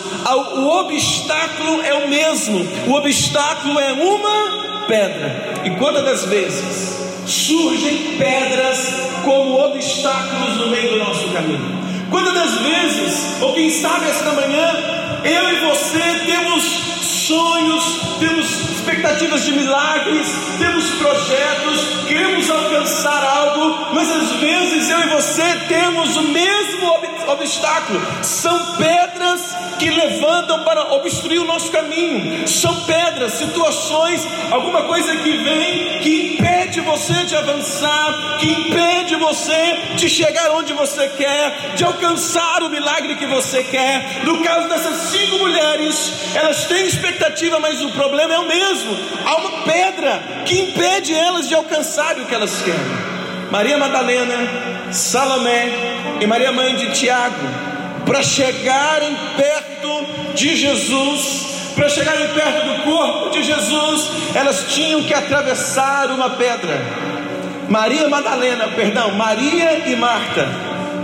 o 0.56 0.66
obstáculo 0.66 1.80
é 1.82 1.94
o 1.94 2.08
mesmo. 2.08 2.66
O 2.88 2.94
obstáculo 2.94 3.78
é 3.78 3.92
uma 3.92 4.84
pedra. 4.88 5.60
E 5.64 5.70
quantas 5.76 6.04
das 6.04 6.24
vezes 6.24 6.98
surgem 7.24 8.16
pedras 8.18 8.94
como 9.24 9.60
obstáculos 9.60 10.56
no 10.56 10.66
meio 10.68 10.90
do 10.90 10.98
nosso 10.98 11.28
caminho? 11.28 11.78
Quantas 12.10 12.34
das 12.34 12.58
vezes, 12.62 13.40
ou 13.40 13.52
quem 13.54 13.70
sabe 13.70 14.10
esta 14.10 14.32
manhã, 14.32 15.20
eu 15.24 15.50
e 15.50 15.60
você 15.66 16.24
temos 16.26 16.88
sonhos, 17.28 17.84
temos 18.18 18.46
expectativas 18.70 19.44
de 19.44 19.52
milagres, 19.52 20.26
temos 20.58 20.88
projetos, 20.92 22.06
queremos 22.08 22.50
alcançar 22.50 23.22
algo, 23.22 23.94
mas 23.94 24.10
às 24.10 24.30
vezes 24.40 24.88
eu 24.88 24.98
e 24.98 25.08
você 25.10 25.44
temos 25.68 26.16
o 26.16 26.22
mesmo 26.22 27.07
obstáculo. 27.28 28.00
São 28.22 28.76
pedras 28.76 29.54
que 29.78 29.90
levantam 29.90 30.64
para 30.64 30.94
obstruir 30.94 31.40
o 31.40 31.44
nosso 31.44 31.70
caminho. 31.70 32.46
São 32.48 32.74
pedras, 32.82 33.34
situações, 33.34 34.26
alguma 34.50 34.82
coisa 34.82 35.16
que 35.16 35.36
vem 35.36 35.98
que 36.00 36.34
impede 36.34 36.80
você 36.80 37.24
de 37.24 37.36
avançar, 37.36 38.38
que 38.38 38.50
impede 38.50 39.16
você 39.16 39.78
de 39.96 40.08
chegar 40.08 40.50
onde 40.52 40.72
você 40.72 41.08
quer, 41.08 41.74
de 41.74 41.84
alcançar 41.84 42.62
o 42.62 42.70
milagre 42.70 43.16
que 43.16 43.26
você 43.26 43.62
quer. 43.64 44.24
No 44.24 44.42
caso 44.42 44.68
dessas 44.68 44.96
cinco 45.10 45.38
mulheres, 45.38 46.12
elas 46.34 46.64
têm 46.64 46.86
expectativa, 46.86 47.58
mas 47.58 47.80
o 47.82 47.90
problema 47.90 48.34
é 48.34 48.38
o 48.38 48.46
mesmo. 48.46 48.96
Há 49.24 49.36
uma 49.36 49.62
pedra 49.62 50.22
que 50.44 50.60
impede 50.60 51.14
elas 51.14 51.48
de 51.48 51.54
alcançar 51.54 52.18
o 52.18 52.24
que 52.24 52.34
elas 52.34 52.62
querem. 52.62 53.08
Maria 53.50 53.78
Madalena, 53.78 54.36
Salomé 54.92 55.97
e 56.20 56.26
Maria 56.26 56.52
mãe 56.52 56.74
de 56.76 56.92
Tiago, 56.92 57.46
para 58.04 58.22
chegarem 58.22 59.16
perto 59.36 60.06
de 60.34 60.56
Jesus, 60.56 61.72
para 61.74 61.88
chegarem 61.88 62.28
perto 62.28 62.66
do 62.66 62.82
corpo 62.84 63.30
de 63.30 63.42
Jesus, 63.42 64.10
elas 64.34 64.66
tinham 64.72 65.02
que 65.02 65.14
atravessar 65.14 66.10
uma 66.10 66.30
pedra. 66.30 66.80
Maria 67.68 68.08
Madalena, 68.08 68.68
perdão, 68.68 69.12
Maria 69.12 69.88
e 69.88 69.94
Marta, 69.94 70.48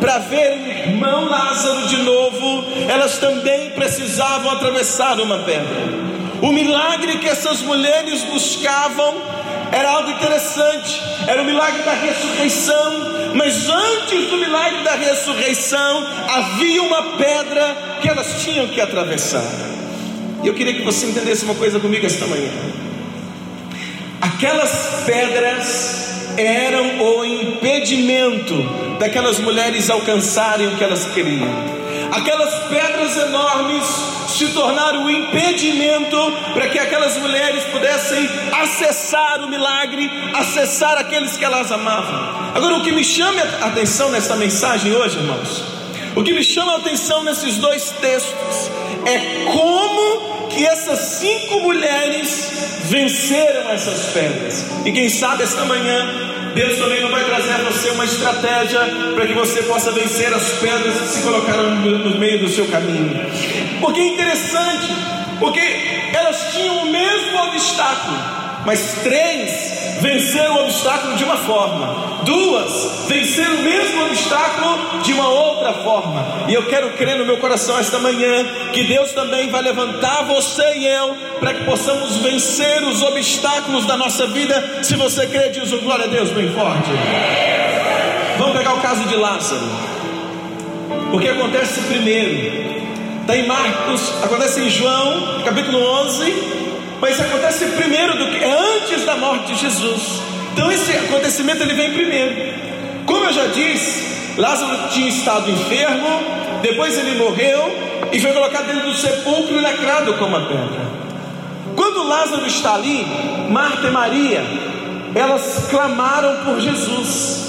para 0.01 0.19
ver 0.19 0.53
o 0.53 0.69
irmão 0.69 1.29
Lázaro 1.29 1.87
de 1.87 1.99
novo, 1.99 2.65
elas 2.89 3.19
também 3.19 3.71
precisavam 3.71 4.51
atravessar 4.51 5.21
uma 5.21 5.39
pedra. 5.39 6.05
O 6.43 6.53
milagre 6.53 7.19
que 7.19 7.29
essas 7.29 7.61
mulheres 7.61 8.23
buscavam 8.25 9.15
era 9.73 9.91
algo 9.91 10.11
interessante, 10.11 11.03
era 11.27 11.43
o 11.43 11.45
milagre 11.45 11.83
da 11.83 11.95
ressurreição, 11.95 13.33
mas 13.35 13.69
antes 13.69 14.31
do 14.31 14.37
milagre 14.37 14.83
da 14.83 14.95
ressurreição 14.95 16.07
havia 16.29 16.83
uma 16.83 17.03
pedra 17.17 17.77
que 18.01 18.09
elas 18.09 18.43
tinham 18.43 18.69
que 18.69 18.81
atravessar. 18.81 19.45
E 20.43 20.47
eu 20.47 20.55
queria 20.55 20.75
que 20.75 20.83
você 20.83 21.07
entendesse 21.07 21.45
uma 21.45 21.55
coisa 21.55 21.81
comigo 21.81 22.05
esta 22.05 22.27
manhã. 22.27 22.51
Aquelas 24.21 25.05
pedras 25.07 26.05
eram 26.37 27.01
o 27.01 27.25
impedimento 27.25 28.55
daquelas 28.99 29.39
mulheres 29.39 29.89
alcançarem 29.91 30.69
o 30.69 30.77
que 30.77 30.85
elas 30.85 31.07
queriam. 31.13 31.84
Aquelas 32.13 32.55
pedras 32.69 33.17
enormes 33.17 33.85
se 34.29 34.49
tornar 34.49 34.97
o 34.97 35.11
impedimento 35.11 36.17
para 36.53 36.69
que 36.69 36.79
aquelas 36.79 37.17
mulheres 37.17 37.65
pudessem 37.65 38.29
acessar 38.53 39.45
o 39.45 39.49
milagre, 39.49 40.11
acessar 40.35 40.99
aqueles 40.99 41.37
que 41.37 41.45
elas 41.45 41.71
amavam. 41.71 42.53
Agora, 42.55 42.77
o 42.77 42.83
que 42.83 42.93
me 42.93 43.05
chama 43.05 43.41
a 43.61 43.67
atenção 43.67 44.11
nessa 44.11 44.37
mensagem 44.37 44.93
hoje, 44.93 45.19
irmãos, 45.19 45.63
o 46.17 46.23
que 46.23 46.33
me 46.33 46.43
chama 46.43 46.75
a 46.75 46.77
atenção 46.77 47.25
nesses 47.25 47.59
dois 47.59 47.91
textos 48.01 48.71
é 49.05 49.45
como 49.53 50.49
que 50.49 50.65
essas 50.65 50.99
cinco 51.01 51.61
mulheres 51.61 52.51
venceram 52.85 53.71
essas 53.71 54.13
pedras. 54.13 54.65
E 54.85 54.93
quem 54.93 55.09
sabe 55.09 55.43
esta 55.43 55.65
manhã 55.65 56.44
Deus 56.55 56.79
também 56.79 57.03
não 57.03 57.11
vai 57.11 57.25
trazer 57.25 57.53
a 57.53 57.59
você 57.59 57.91
uma 57.91 58.05
estratégia 58.05 58.81
para 59.15 59.27
que 59.27 59.35
você 59.35 59.63
possa 59.65 59.91
vencer 59.91 60.33
as 60.33 60.53
pedras 60.53 61.01
que 61.01 61.09
se 61.09 61.23
colocaram 61.23 61.75
no 61.75 62.19
meio 62.19 62.41
do 62.41 62.49
seu 62.49 62.67
caminho. 62.69 63.27
Porque 63.81 64.01
é 64.01 64.07
interessante, 64.15 64.89
porque 65.41 65.61
elas 66.13 66.53
tinham 66.53 66.79
o 66.79 66.93
mesmo 66.93 67.39
obstáculo, 67.49 68.17
mas 68.65 69.01
três 69.03 69.99
venceram 70.01 70.57
o 70.57 70.65
obstáculo 70.65 71.17
de 71.17 71.25
uma 71.25 71.37
forma, 71.37 72.23
duas 72.25 73.07
venceram 73.09 73.57
o 73.57 73.63
mesmo 73.63 74.05
obstáculo 74.07 75.01
de 75.03 75.13
uma 75.13 75.29
outra 75.29 75.73
forma. 75.75 76.45
E 76.49 76.55
eu 76.55 76.67
quero 76.67 76.91
crer 76.93 77.19
no 77.19 77.27
meu 77.27 77.39
coração 77.39 77.79
esta 77.79 77.99
manhã 77.99 78.45
que 78.73 78.85
Deus 78.85 79.13
também 79.13 79.51
vai 79.51 79.63
levantar 79.63 80.25
você 80.25 80.77
e 80.77 80.87
eu 80.87 81.17
para 81.39 81.55
que 81.55 81.65
possamos 81.65 82.17
vencer 82.17 82.83
os 82.85 83.03
obstáculos 83.03 83.87
da 83.87 83.97
nossa 83.97 84.27
vida. 84.27 84.83
Se 84.83 84.97
você 84.97 85.27
crê, 85.27 85.51
diz 85.51 85.73
um 85.73 85.81
glória 85.81 86.07
a 86.07 86.09
Deus 86.09 86.31
bem 86.31 86.53
forte. 86.53 86.91
Vamos 88.39 88.57
pegar 88.57 88.75
o 88.75 88.81
caso 88.81 89.05
de 89.05 89.17
Lázaro. 89.17 89.63
O 91.13 91.19
que 91.19 91.29
acontece 91.29 91.81
primeiro? 91.83 92.75
Está 93.21 93.37
em 93.37 93.47
Marcos, 93.47 94.23
acontece 94.23 94.61
em 94.61 94.69
João, 94.69 95.43
capítulo 95.45 95.79
11 95.79 96.64
mas 97.01 97.21
acontece 97.21 97.67
primeiro 97.67 98.17
do 98.17 98.27
que 98.31 98.45
é 98.45 98.51
antes 98.51 99.05
da 99.05 99.17
morte 99.17 99.53
de 99.53 99.61
Jesus. 99.61 100.21
Então 100.53 100.71
esse 100.71 100.93
acontecimento 100.93 101.63
ele 101.63 101.75
vem 101.75 101.93
primeiro. 101.93 102.55
Como 103.07 103.25
eu 103.25 103.33
já 103.33 103.47
disse, 103.47 104.15
Lázaro 104.37 104.89
tinha 104.91 105.09
estado 105.09 105.51
enfermo, 105.51 106.09
depois 106.63 106.97
ele 106.97 107.19
morreu 107.19 108.09
e 108.13 108.21
foi 108.21 108.33
colocado 108.33 108.67
dentro 108.67 108.89
do 108.89 108.95
sepulcro 108.95 109.57
e 109.57 109.61
lacrado 109.61 110.15
com 110.15 110.25
uma 110.25 110.41
pedra. 110.41 110.95
Quando 111.77 112.07
Lázaro 112.07 112.47
está 112.47 112.75
ali, 112.75 113.05
Marta 113.51 113.89
e 113.89 113.91
Maria, 113.91 114.45
elas 115.15 115.67
clamaram 115.71 116.45
por 116.45 116.61
Jesus. 116.61 117.45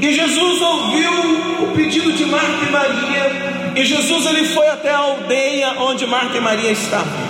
E 0.00 0.12
Jesus 0.12 0.60
ouviu 0.60 1.10
o 1.62 1.72
pedido 1.74 2.12
de 2.12 2.24
Marta 2.26 2.64
e 2.66 2.70
Maria, 2.70 3.72
e 3.76 3.84
Jesus 3.84 4.26
ele 4.26 4.44
foi 4.46 4.66
até 4.68 4.90
a 4.90 4.98
aldeia 4.98 5.74
onde 5.78 6.06
Marta 6.06 6.36
e 6.36 6.40
Maria 6.40 6.72
estavam. 6.72 7.23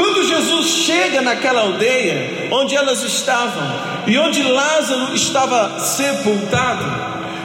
Quando 0.00 0.26
Jesus 0.26 0.66
chega 0.86 1.20
naquela 1.20 1.60
aldeia 1.60 2.48
onde 2.50 2.74
elas 2.74 3.02
estavam 3.02 3.62
e 4.06 4.16
onde 4.16 4.42
Lázaro 4.42 5.14
estava 5.14 5.78
sepultado, 5.78 6.86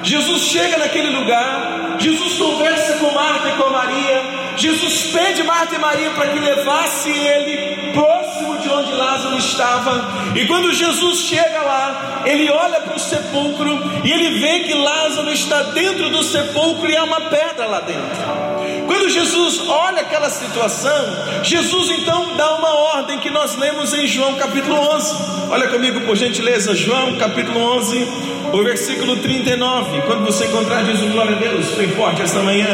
Jesus 0.01 0.43
chega 0.43 0.77
naquele 0.77 1.09
lugar, 1.09 1.97
Jesus 1.99 2.37
conversa 2.37 2.93
com 2.93 3.11
Marta 3.11 3.49
e 3.49 3.61
com 3.61 3.69
Maria, 3.69 4.23
Jesus 4.55 5.11
pede 5.11 5.43
Marta 5.43 5.75
e 5.75 5.79
Maria 5.79 6.11
para 6.11 6.29
que 6.29 6.39
levasse 6.39 7.09
ele 7.09 7.91
próximo 7.91 8.57
de 8.59 8.69
onde 8.69 8.93
Lázaro 8.93 9.37
estava. 9.37 10.33
E 10.33 10.47
quando 10.47 10.73
Jesus 10.73 11.23
chega 11.23 11.61
lá, 11.61 12.21
ele 12.25 12.49
olha 12.49 12.79
para 12.79 12.95
o 12.95 12.99
sepulcro 12.99 14.01
e 14.01 14.09
ele 14.09 14.39
vê 14.39 14.59
que 14.61 14.73
Lázaro 14.73 15.29
está 15.29 15.61
dentro 15.61 16.09
do 16.09 16.23
sepulcro 16.23 16.89
e 16.89 16.95
há 16.95 17.03
uma 17.03 17.19
pedra 17.19 17.65
lá 17.65 17.81
dentro. 17.81 18.44
Quando 18.87 19.09
Jesus 19.09 19.67
olha 19.67 20.01
aquela 20.01 20.29
situação, 20.29 21.43
Jesus 21.43 21.89
então 21.91 22.35
dá 22.35 22.55
uma 22.55 22.73
ordem 22.95 23.19
que 23.19 23.29
nós 23.29 23.55
lemos 23.55 23.93
em 23.93 24.07
João 24.07 24.35
capítulo 24.35 24.75
11. 24.75 25.15
Olha 25.49 25.67
comigo 25.67 26.01
por 26.01 26.15
gentileza, 26.15 26.73
João 26.75 27.15
capítulo 27.17 27.59
11, 27.77 28.07
o 28.53 28.63
versículo 28.63 29.17
39. 29.17 30.01
Quando 30.01 30.25
você 30.25 30.45
encontrar, 30.45 30.83
diz 30.83 31.01
um 31.01 31.11
glória 31.11 31.35
a 31.35 31.39
Deus, 31.39 31.67
bem 31.71 31.89
forte 31.89 32.21
esta 32.21 32.39
manhã. 32.41 32.67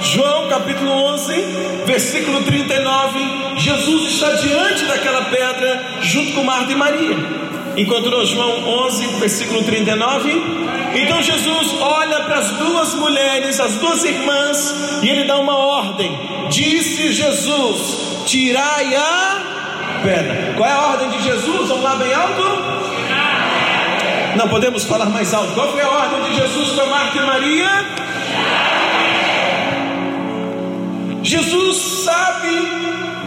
João 0.00 0.48
capítulo 0.48 0.90
11, 0.90 1.32
versículo 1.86 2.42
39. 2.42 3.20
Jesus 3.56 4.12
está 4.12 4.32
diante 4.32 4.84
daquela 4.84 5.22
pedra, 5.26 5.98
junto 6.00 6.32
com 6.32 6.44
Marta 6.44 6.72
e 6.72 6.76
Maria. 6.76 7.51
Encontrou 7.76 8.24
João 8.26 8.68
11, 8.86 9.06
versículo 9.18 9.62
39. 9.62 10.30
Então 10.94 11.22
Jesus 11.22 11.74
olha 11.80 12.20
para 12.20 12.38
as 12.38 12.50
duas 12.50 12.94
mulheres, 12.94 13.58
as 13.58 13.74
duas 13.76 14.04
irmãs, 14.04 15.00
e 15.02 15.08
ele 15.08 15.24
dá 15.24 15.38
uma 15.38 15.56
ordem. 15.56 16.10
Disse 16.50 17.12
Jesus: 17.12 18.24
Tirai 18.26 18.94
a 18.94 20.00
pedra. 20.02 20.54
Qual 20.56 20.68
é 20.68 20.72
a 20.72 20.80
ordem 20.88 21.10
de 21.10 21.22
Jesus? 21.22 21.68
Vamos 21.68 21.82
lá 21.82 21.96
bem 21.96 22.12
alto? 22.12 22.42
Não 24.36 24.48
podemos 24.48 24.84
falar 24.84 25.06
mais 25.06 25.32
alto. 25.32 25.52
Qual 25.52 25.72
foi 25.72 25.82
a 25.82 25.88
ordem 25.88 26.30
de 26.30 26.36
Jesus 26.36 26.70
para 26.70 26.86
Marta 26.86 27.18
e 27.18 27.22
Maria? 27.22 28.02
Jesus 31.22 31.76
sabe 32.04 32.48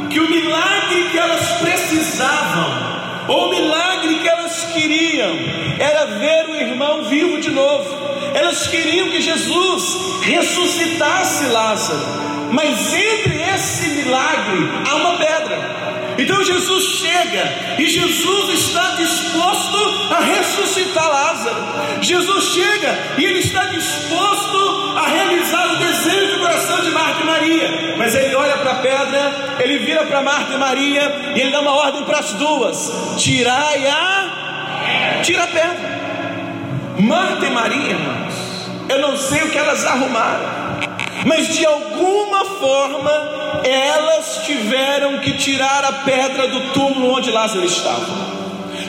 que 0.09 0.19
o 0.19 0.29
milagre 0.29 1.09
que 1.11 1.17
elas 1.17 1.47
precisavam, 1.61 2.94
o 3.27 3.49
milagre 3.49 4.15
que 4.19 4.27
elas 4.27 4.65
queriam, 4.73 5.35
era 5.79 6.05
ver 6.05 6.49
o 6.49 6.55
irmão 6.55 7.03
vivo 7.03 7.39
de 7.39 7.51
novo. 7.51 8.05
Elas 8.33 8.67
queriam 8.67 9.09
que 9.09 9.21
Jesus 9.21 9.97
ressuscitasse 10.21 11.45
Lázaro, 11.47 12.05
mas 12.51 12.93
entre 12.93 13.41
esse 13.41 13.87
milagre 13.89 14.69
há 14.87 14.95
uma 14.95 15.17
pedra. 15.17 15.94
Então 16.17 16.43
Jesus 16.43 16.83
chega 16.99 17.75
e 17.77 17.89
Jesus 17.89 18.59
está 18.59 18.95
disposto 18.95 20.13
a 20.13 20.19
ressuscitar 20.19 21.07
Lázaro. 21.07 21.55
Jesus 22.01 22.45
chega 22.53 22.97
e 23.17 23.25
ele 23.25 23.39
está 23.39 23.65
disposto 23.65 24.93
a 24.97 25.07
realizar 25.07 25.73
o 25.73 25.77
desejo 25.77 26.35
do 26.35 26.39
coração 26.39 26.81
de 26.81 26.91
Marta 26.91 27.21
e 27.21 27.25
Maria. 27.25 27.95
Mas 27.97 28.15
ele 28.15 28.35
olha 28.35 28.57
para 28.57 28.71
a 28.71 28.75
pedra, 28.75 29.57
ele 29.59 29.79
vira 29.79 30.05
para 30.05 30.21
Marta 30.21 30.53
e 30.53 30.57
Maria 30.57 31.33
e 31.35 31.41
ele 31.41 31.51
dá 31.51 31.61
uma 31.61 31.73
ordem 31.73 32.03
para 32.03 32.19
as 32.19 32.31
duas: 32.33 33.15
tirai 33.17 33.87
a, 33.87 35.21
tira 35.21 35.43
a 35.43 35.47
pedra. 35.47 35.95
Marta 36.97 37.45
e 37.45 37.49
Maria, 37.49 37.89
irmãos, 37.89 38.33
eu 38.87 39.01
não 39.01 39.17
sei 39.17 39.43
o 39.43 39.49
que 39.49 39.57
elas 39.57 39.85
arrumaram 39.85 40.64
mas 41.25 41.47
de 41.47 41.65
alguma 41.65 42.45
forma 42.45 43.11
elas 43.63 44.43
tiveram 44.45 45.17
que 45.19 45.33
tirar 45.33 45.83
a 45.83 45.91
pedra 45.91 46.47
do 46.47 46.71
túmulo 46.71 47.17
onde 47.17 47.31
Lázaro 47.31 47.65
estava. 47.65 48.35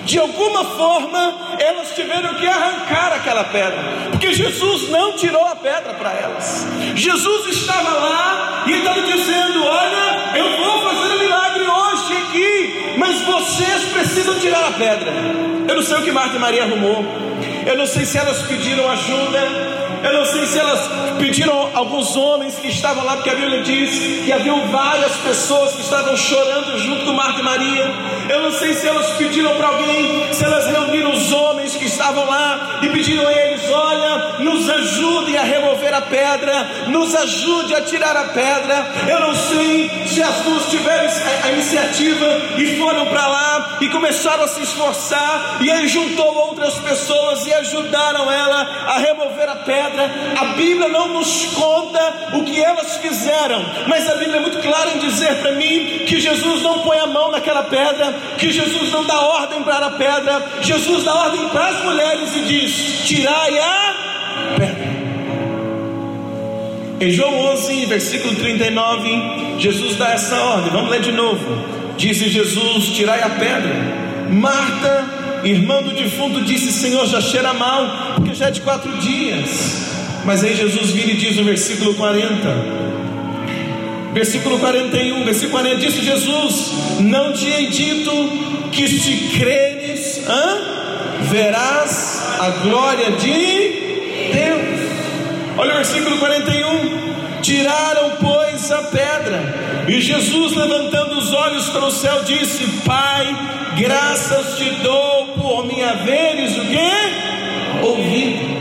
De 0.05 0.19
alguma 0.19 0.65
forma 0.65 1.35
elas 1.59 1.95
tiveram 1.95 2.35
que 2.35 2.47
arrancar 2.47 3.13
aquela 3.15 3.45
pedra, 3.45 3.79
porque 4.11 4.33
Jesus 4.33 4.91
não 4.91 5.13
tirou 5.13 5.45
a 5.47 5.57
pedra 5.57 5.95
para 5.95 6.13
elas. 6.13 6.67
Jesus 6.95 7.57
estava 7.57 7.91
lá 7.91 8.65
e 8.67 8.73
estava 8.73 9.01
dizendo: 9.03 9.65
Olha, 9.65 10.37
eu 10.37 10.57
vou 10.59 10.83
fazer 10.83 11.15
um 11.15 11.19
milagre 11.19 11.65
hoje 11.65 12.17
aqui, 12.19 12.95
mas 12.99 13.21
vocês 13.23 13.85
precisam 13.93 14.39
tirar 14.39 14.69
a 14.69 14.73
pedra. 14.73 15.11
Eu 15.69 15.75
não 15.75 15.83
sei 15.83 15.97
o 15.97 16.03
que 16.03 16.13
Marta 16.13 16.37
e 16.37 16.39
Maria 16.39 16.65
arrumou, 16.65 17.05
eu 17.67 17.77
não 17.77 17.87
sei 17.87 18.05
se 18.05 18.19
elas 18.19 18.43
pediram 18.43 18.89
ajuda, 18.91 19.41
eu 20.05 20.13
não 20.13 20.25
sei 20.25 20.47
se 20.47 20.59
elas 20.59 20.89
pediram 21.17 21.71
alguns 21.75 22.17
homens 22.17 22.57
que 22.59 22.69
estavam 22.69 23.05
lá, 23.05 23.17
porque 23.17 23.31
a 23.31 23.35
Bíblia 23.35 23.63
diz 23.63 24.25
que 24.25 24.33
haviam 24.33 24.69
várias 24.69 25.17
pessoas 25.17 25.75
que 25.75 25.83
estavam 25.83 26.17
chorando 26.17 26.79
junto 26.79 27.05
com 27.05 27.13
Marta 27.13 27.41
e 27.41 27.43
Maria. 27.43 28.16
Eu 28.29 28.43
não 28.43 28.53
sei 28.53 28.75
se 28.75 28.87
elas 28.87 29.11
pediram 29.13 29.55
para 29.57 29.69
alguém, 29.69 30.33
se 30.33 30.45
elas 30.45 30.67
reuniram 30.67 31.13
os 31.13 31.33
homens 31.33 31.77
que 31.77 31.87
estavam 31.87 32.27
lá 32.27 32.81
e 32.83 32.89
pediram 32.89 33.27
a 33.27 33.33
eles: 33.33 33.69
olha, 33.71 34.39
nos 34.41 34.69
ajudem 34.69 35.37
a 35.37 35.43
remover 35.43 35.95
a 35.95 36.03
pedra, 36.03 36.87
nos 36.89 37.15
ajude 37.15 37.75
a 37.75 37.83
tirar 37.83 38.17
a 38.17 38.25
pedra. 38.25 38.87
Eu 39.09 39.21
não 39.21 39.35
sei 39.35 39.91
se 40.07 40.23
as 40.23 40.37
duas 40.37 40.69
tiveram 40.71 41.09
a 41.45 41.53
iniciativa 41.53 42.27
e 42.59 42.79
foram 42.79 43.07
para 43.07 43.27
lá 43.27 43.79
e 43.81 43.89
começaram 43.89 44.45
a 44.45 44.49
se 44.49 44.63
esforçar, 44.63 45.59
e 45.61 45.71
aí 45.71 45.87
juntou 45.89 46.35
outras 46.35 46.75
pessoas 46.75 47.47
e 47.47 47.55
ajudaram 47.55 48.31
ela 48.31 48.69
a 48.89 48.99
remover 48.99 49.49
a 49.49 49.57
pedra. 49.57 50.11
A 50.41 50.45
Bíblia 50.57 50.89
não 50.89 51.09
nos 51.09 51.47
conta 51.55 52.31
o 52.35 52.45
que 52.45 52.63
elas 52.63 52.97
fizeram, 52.97 53.65
mas 53.87 54.09
a 54.09 54.17
Bíblia 54.17 54.37
é 54.37 54.41
muito 54.41 54.61
clara 54.61 54.93
em 54.93 54.99
dizer 54.99 55.37
para 55.37 55.53
mim 55.53 56.05
que 56.07 56.21
Jesus 56.21 56.63
não 56.63 56.81
põe 56.81 56.99
a 56.99 57.07
mão 57.07 57.31
naquela 57.31 57.65
pedra, 57.65 58.15
que 58.39 58.53
Jesus 58.53 58.93
não 58.93 59.05
dá 59.05 59.21
ordem 59.21 59.63
para 59.63 59.87
a 59.87 59.91
pedra, 59.91 60.43
Jesus 60.63 61.05
dá 61.05 61.15
ordem 61.15 61.49
para 61.49 61.69
as 61.69 61.85
mulheres 61.85 62.37
e 62.37 62.41
diz: 62.41 63.03
tirai 63.05 63.59
a 63.59 63.95
pedra. 64.57 64.87
Em 66.99 67.11
João 67.11 67.35
11, 67.53 67.87
versículo 67.87 68.35
39, 68.37 69.59
Jesus 69.59 69.97
dá 69.97 70.13
essa 70.13 70.35
ordem. 70.37 70.71
Vamos 70.71 70.91
ler 70.91 71.01
de 71.01 71.13
novo. 71.13 71.45
Disse 71.97 72.29
Jesus: 72.29 72.87
Tirai 72.87 73.23
a 73.23 73.29
pedra. 73.29 74.07
Marta 74.31 75.05
irmã 75.45 75.83
do 75.83 75.95
defunto 75.95 76.41
disse: 76.43 76.73
Senhor, 76.73 77.07
já 77.07 77.21
cheira 77.21 77.53
mal, 77.53 78.15
porque 78.17 78.35
já 78.35 78.47
é 78.47 78.51
de 78.51 78.61
quatro 78.63 78.91
dias. 78.99 79.95
Mas 80.25 80.43
aí 80.43 80.57
Jesus 80.57 80.91
vira 80.91 81.11
e 81.11 81.17
diz 81.17 81.37
no 81.37 81.45
versículo 81.45 81.95
40, 81.95 82.37
versículo 84.17 84.59
41, 84.59 85.25
versículo 85.25 85.53
40: 85.53 85.77
Disse 85.77 86.01
Jesus: 86.03 86.73
Não 87.01 87.35
te 87.35 87.51
hei 87.51 87.67
dito 87.67 88.11
que 88.73 88.89
se 88.89 89.39
creres, 89.39 90.27
hã? 90.27 90.77
verás 91.29 92.39
a 92.41 92.49
glória 92.63 93.13
de 93.13 94.31
Deus. 94.33 94.91
Olha 95.59 95.73
o 95.73 95.77
versículo 95.77 96.17
41. 96.19 97.07
Tiraram, 97.43 98.13
pois, 98.21 98.73
a 98.73 98.83
pedra, 98.85 99.85
e 99.87 100.01
Jesus, 100.01 100.57
levantando 100.57 101.17
os 101.17 101.33
olhos 101.33 101.69
para 101.69 101.85
o 101.85 101.91
céu, 101.91 102.25
disse: 102.25 102.67
Pai, 102.85 103.37
graças 103.77 104.57
te 104.57 104.71
dou 104.83 105.27
por 105.39 105.67
me 105.67 105.85
haveres 105.85 106.57
o 106.57 106.63
que? 106.63 107.87
Ouvido. 107.87 108.57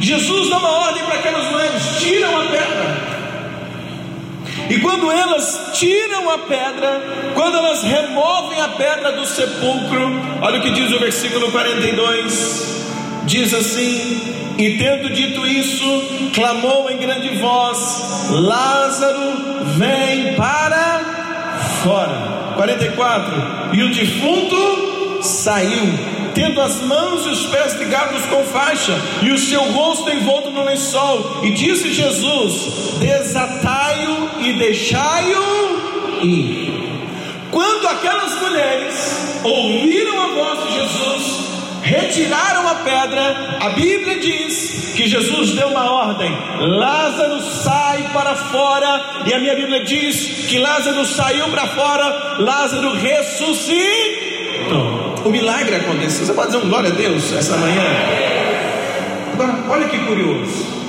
Jesus 0.00 0.48
dá 0.48 0.58
uma 0.58 0.86
ordem 0.86 1.02
para 1.04 1.16
aquelas 1.16 1.50
mulheres: 1.50 1.82
tiram 1.98 2.40
a 2.40 2.44
pedra. 2.44 2.99
E 4.70 4.78
quando 4.78 5.10
elas 5.10 5.72
tiram 5.74 6.30
a 6.30 6.38
pedra, 6.38 7.32
quando 7.34 7.56
elas 7.56 7.82
removem 7.82 8.60
a 8.60 8.68
pedra 8.68 9.10
do 9.12 9.26
sepulcro, 9.26 10.12
olha 10.40 10.60
o 10.60 10.62
que 10.62 10.70
diz 10.70 10.92
o 10.92 10.98
versículo 11.00 11.50
42: 11.50 12.84
diz 13.24 13.52
assim: 13.52 14.54
E 14.56 14.78
tendo 14.78 15.10
dito 15.10 15.44
isso, 15.44 16.30
clamou 16.32 16.88
em 16.88 16.98
grande 16.98 17.30
voz: 17.38 18.28
Lázaro, 18.30 19.64
vem 19.76 20.36
para 20.36 21.00
fora. 21.82 22.52
44. 22.54 23.32
E 23.72 23.82
o 23.82 23.92
defunto 23.92 25.20
saiu, 25.22 25.98
tendo 26.34 26.60
as 26.60 26.80
mãos 26.82 27.26
e 27.26 27.30
os 27.30 27.46
pés 27.46 27.74
ligados 27.74 28.24
com 28.26 28.44
faixa, 28.44 28.96
e 29.22 29.30
o 29.30 29.38
seu 29.38 29.62
rosto 29.72 30.10
envolto 30.10 30.50
no 30.50 30.62
lençol. 30.62 31.40
E 31.42 31.50
disse 31.50 31.92
Jesus: 31.92 32.98
Desatai-o 33.00 33.89
e 34.40 34.52
deixai-o 34.54 36.20
ir. 36.22 36.70
Quando 37.50 37.88
aquelas 37.88 38.40
mulheres 38.40 39.40
ouviram 39.42 40.20
a 40.20 40.26
voz 40.28 40.68
de 40.68 40.74
Jesus, 40.74 41.40
retiraram 41.82 42.68
a 42.68 42.74
pedra, 42.76 43.58
a 43.60 43.70
Bíblia 43.70 44.18
diz 44.20 44.92
que 44.96 45.08
Jesus 45.08 45.52
deu 45.52 45.68
uma 45.68 45.90
ordem: 45.90 46.30
Lázaro 46.60 47.40
sai 47.40 48.10
para 48.12 48.36
fora, 48.36 49.22
e 49.26 49.34
a 49.34 49.38
minha 49.38 49.54
Bíblia 49.54 49.84
diz 49.84 50.46
que 50.48 50.58
Lázaro 50.58 51.04
saiu 51.04 51.48
para 51.48 51.66
fora, 51.66 52.36
Lázaro 52.38 52.92
ressuscitou. 52.94 54.20
O 55.24 55.30
milagre 55.30 55.76
aconteceu. 55.76 56.24
Você 56.26 56.32
pode 56.32 56.52
dizer 56.52 56.64
um 56.64 56.68
glória 56.68 56.90
a 56.90 56.94
Deus 56.94 57.32
essa 57.32 57.56
manhã? 57.56 57.84
Agora, 59.34 59.64
olha 59.68 59.88
que 59.88 59.98
curioso. 59.98 60.79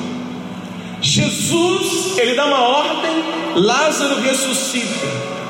Jesus, 1.02 2.18
ele 2.18 2.36
dá 2.36 2.46
uma 2.46 2.62
ordem, 2.62 3.12
Lázaro 3.56 4.22
ressuscita, 4.22 5.08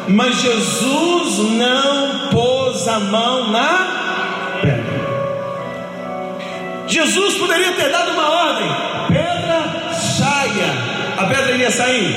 mas 0.07 0.41
Jesus 0.41 1.37
não 1.39 2.29
pôs 2.29 2.87
a 2.87 2.99
mão 2.99 3.51
na 3.51 4.57
pedra. 4.61 5.01
Jesus 6.87 7.35
poderia 7.35 7.73
ter 7.73 7.89
dado 7.89 8.11
uma 8.11 8.29
ordem: 8.29 8.69
pedra, 9.09 9.93
saia. 9.93 10.91
A 11.17 11.25
pedra 11.25 11.51
iria 11.51 11.69
sair? 11.69 12.15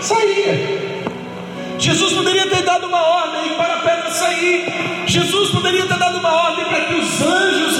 Saía. 0.00 0.84
Jesus 1.78 2.12
poderia 2.12 2.46
ter 2.48 2.62
dado 2.62 2.86
uma 2.86 3.00
ordem 3.00 3.54
para 3.56 3.74
a 3.74 3.78
pedra 3.78 4.10
sair. 4.10 5.04
Jesus 5.06 5.50
poderia 5.50 5.86
ter 5.86 5.96
dado 5.96 6.18
uma 6.18 6.32
ordem 6.32 6.64
para 6.64 6.80
que 6.80 6.94
os 6.94 7.22
anjos 7.22 7.73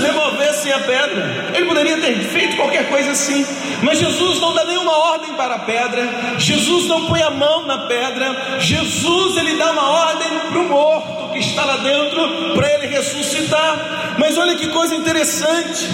removessem 0.64 0.72
a 0.72 0.78
pedra. 0.80 1.50
Ele 1.54 1.66
poderia 1.66 1.98
ter 1.98 2.14
feito 2.24 2.56
qualquer 2.56 2.88
coisa 2.88 3.10
assim. 3.10 3.46
Mas 3.82 3.98
Jesus 3.98 4.40
não 4.40 4.54
dá 4.54 4.64
nenhuma 4.64 4.96
ordem 4.96 5.34
para 5.34 5.56
a 5.56 5.58
pedra. 5.60 6.08
Jesus 6.38 6.86
não 6.86 7.06
põe 7.06 7.22
a 7.22 7.30
mão 7.30 7.66
na 7.66 7.78
pedra. 7.86 8.58
Jesus 8.58 9.36
ele 9.36 9.56
dá 9.56 9.70
uma 9.72 9.90
ordem 9.90 10.28
para 10.50 10.58
o 10.58 10.68
morto 10.68 11.32
que 11.32 11.38
está 11.40 11.64
lá 11.64 11.76
dentro 11.76 12.54
para 12.54 12.72
ele 12.74 12.86
ressuscitar. 12.86 14.14
Mas 14.18 14.38
olha 14.38 14.54
que 14.54 14.68
coisa 14.68 14.94
interessante. 14.94 15.88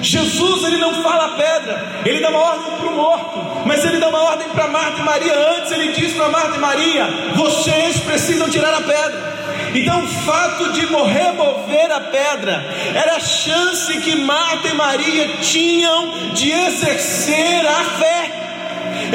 Jesus 0.00 0.64
ele 0.64 0.78
não 0.78 1.00
fala 1.00 1.26
a 1.26 1.28
pedra, 1.28 2.02
ele 2.04 2.18
dá 2.18 2.30
uma 2.30 2.40
ordem 2.40 2.72
para 2.76 2.88
o 2.88 2.96
morto, 2.96 3.62
mas 3.64 3.84
ele 3.84 3.98
dá 3.98 4.08
uma 4.08 4.20
ordem 4.20 4.48
para 4.48 4.66
Marta 4.66 5.00
e 5.00 5.04
Maria. 5.04 5.32
Antes 5.56 5.70
ele 5.70 5.92
diz 5.92 6.12
para 6.14 6.28
Marta 6.28 6.56
e 6.56 6.58
Maria: 6.58 7.06
vocês 7.36 8.00
precisam 8.00 8.50
tirar 8.50 8.74
a 8.74 8.80
pedra. 8.80 9.31
Então, 9.74 10.04
o 10.04 10.08
fato 10.08 10.72
de 10.72 10.80
remover 10.80 11.92
a 11.92 12.00
pedra 12.00 12.64
era 12.94 13.16
a 13.16 13.20
chance 13.20 13.98
que 14.00 14.16
Marta 14.16 14.68
e 14.68 14.74
Maria 14.74 15.28
tinham 15.40 16.32
de 16.34 16.50
exercer 16.50 17.66
a 17.66 17.84
fé. 17.84 18.42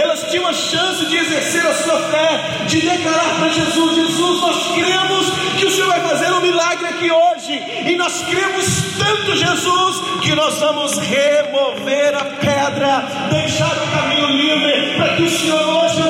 Elas 0.02 0.30
tinham 0.30 0.48
a 0.48 0.54
chance 0.54 1.06
de 1.06 1.17
exercer 1.17 1.65
a 1.65 1.74
sua 1.74 2.00
fé, 2.10 2.65
de 2.67 2.82
declarar 2.82 3.36
para 3.39 3.50
Jesus: 3.50 3.96
Jesus, 3.96 4.41
nós 4.41 4.67
cremos 4.74 5.28
que 5.58 5.65
o 5.65 5.72
Senhor 5.72 5.88
vai 5.88 6.02
fazer 6.02 6.32
um 6.34 6.41
milagre 6.41 6.88
aqui 6.88 7.12
hoje, 7.12 7.62
e 7.86 7.96
nós 7.96 8.24
cremos 8.24 8.65
tanto, 8.98 9.36
Jesus, 9.36 10.22
que 10.22 10.36
nós 10.36 10.60
vamos 10.60 10.98
remover 10.98 12.15
a 12.15 12.26
pedra, 12.26 13.06
deixar 13.30 13.72
o 13.72 13.88
caminho 13.91 14.28
livre 14.28 14.96
para 14.98 15.15
que 15.15 15.24
o 15.24 15.30
Senhor 15.30 15.62
hoje 15.62 16.02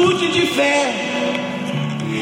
atitude 0.00 0.28
de 0.32 0.46
fé, 0.46 0.94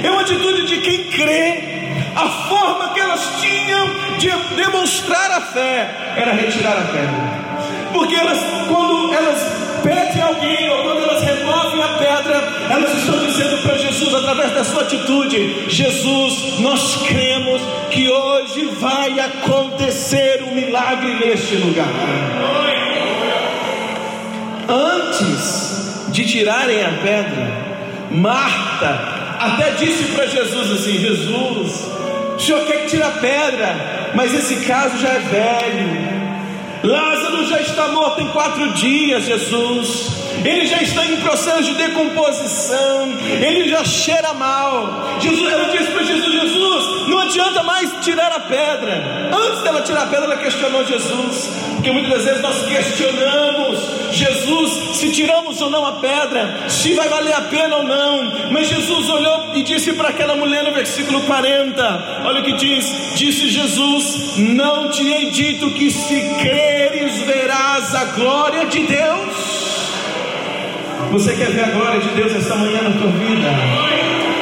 é 0.03 0.11
uma 0.11 0.23
atitude 0.23 0.67
de 0.67 0.79
quem 0.79 1.05
crê. 1.11 1.79
A 2.17 2.29
forma 2.49 2.93
que 2.95 3.01
elas 3.01 3.41
tinham 3.41 3.87
de 4.19 4.31
demonstrar 4.57 5.31
a 5.31 5.41
fé 5.41 6.15
era 6.17 6.33
retirar 6.33 6.73
a 6.73 6.83
pedra, 6.83 7.93
porque 7.93 8.17
elas, 8.17 8.39
quando 8.67 9.15
elas 9.15 9.41
pedem 9.85 10.23
alguém 10.23 10.69
ou 10.71 10.83
quando 10.83 11.03
elas 11.05 11.23
removem 11.23 11.81
a 11.81 11.89
pedra, 11.89 12.53
elas 12.71 12.99
estão 12.99 13.25
dizendo 13.25 13.63
para 13.63 13.79
Jesus, 13.79 14.15
através 14.15 14.53
da 14.53 14.65
sua 14.65 14.83
atitude: 14.83 15.67
Jesus, 15.69 16.59
nós 16.59 17.07
cremos 17.07 17.63
que 17.91 18.09
hoje 18.09 18.67
vai 18.81 19.21
acontecer 19.21 20.43
um 20.51 20.55
milagre 20.57 21.15
neste 21.25 21.55
lugar. 21.55 21.87
Antes 24.69 26.09
de 26.11 26.27
tirarem 26.27 26.83
a 26.83 26.91
pedra, 27.03 27.68
Marta 28.11 29.19
até 29.39 29.71
disse 29.73 30.05
para 30.13 30.27
Jesus 30.27 30.73
assim: 30.73 30.99
Jesus, 30.99 31.87
o 32.37 32.41
senhor 32.41 32.67
quer 32.67 32.83
que 32.83 32.89
tire 32.89 33.03
a 33.03 33.11
pedra, 33.11 34.11
mas 34.15 34.35
esse 34.35 34.57
caso 34.67 34.99
já 34.99 35.11
é 35.11 35.19
velho. 35.19 36.19
Lázaro 36.83 37.28
já 37.47 37.61
está 37.61 37.89
morto 37.89 38.21
em 38.21 38.29
quatro 38.29 38.73
dias, 38.73 39.25
Jesus. 39.25 40.19
Ele 40.45 40.67
já 40.67 40.81
está 40.83 41.05
em 41.05 41.17
processo 41.17 41.65
de 41.65 41.75
decomposição, 41.75 43.13
ele 43.41 43.69
já 43.69 43.85
cheira 43.85 44.33
mal. 44.35 45.19
Jesus, 45.21 45.53
ela 45.53 45.65
disse 45.71 45.91
para 45.91 46.05
Jesus: 46.05 46.33
Jesus, 46.33 47.09
não 47.09 47.19
adianta 47.21 47.63
mais 47.63 47.93
tirar 48.03 48.33
a 48.33 48.41
pedra. 48.41 49.31
Antes 49.33 49.63
dela 49.63 49.83
tirar 49.83 50.03
a 50.03 50.07
pedra, 50.07 50.27
ela 50.27 50.37
questionou 50.37 50.85
Jesus, 50.85 51.51
porque 51.75 51.91
muitas 51.91 52.25
vezes 52.25 52.41
nós 52.41 52.63
questionamos 52.67 53.99
Jesus 54.13 54.97
se 54.99 55.11
tiramos 55.11 55.61
ou 55.61 55.71
não 55.71 55.87
a 55.87 55.93
pedra, 55.93 56.69
se 56.69 56.95
vai 56.95 57.09
valer 57.09 57.35
a 57.35 57.43
pena 57.43 57.77
ou 57.77 57.85
não. 57.85 58.51
Mas 58.51 58.69
Jesus 58.69 59.09
olhou 59.09 59.55
e 59.55 59.63
disse 59.63 59.93
para 59.93 60.09
aquela 60.09 60.35
mulher 60.35 60.65
no 60.65 60.73
versículo 60.73 61.21
40: 61.23 62.23
Olha 62.25 62.41
o 62.41 62.45
que 62.45 62.53
diz: 62.53 63.15
Disse 63.15 63.49
Jesus: 63.49 64.37
Não 64.39 64.91
te 64.91 65.07
hei 65.07 65.31
dito 65.31 65.71
que 65.73 65.91
se 65.91 66.21
creres 66.41 66.78
verás 67.29 67.95
a 67.95 68.05
glória 68.07 68.65
de 68.67 68.87
Deus. 68.87 69.93
Você 71.13 71.35
quer 71.35 71.51
ver 71.51 71.65
a 71.65 71.69
glória 71.69 72.01
de 72.01 72.09
Deus 72.09 72.35
esta 72.35 72.57
manhã 72.57 72.83
na 72.83 72.99
tua 72.99 73.11
vida? 73.11 73.49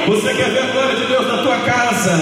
Você 0.07 0.35
quer 0.35 0.51
ver 0.51 0.63
a 0.63 0.67
glória 0.73 0.97
de 0.97 1.07
Deus 1.07 1.27
na 1.27 1.39
tua 1.39 1.59
casa? 1.59 2.13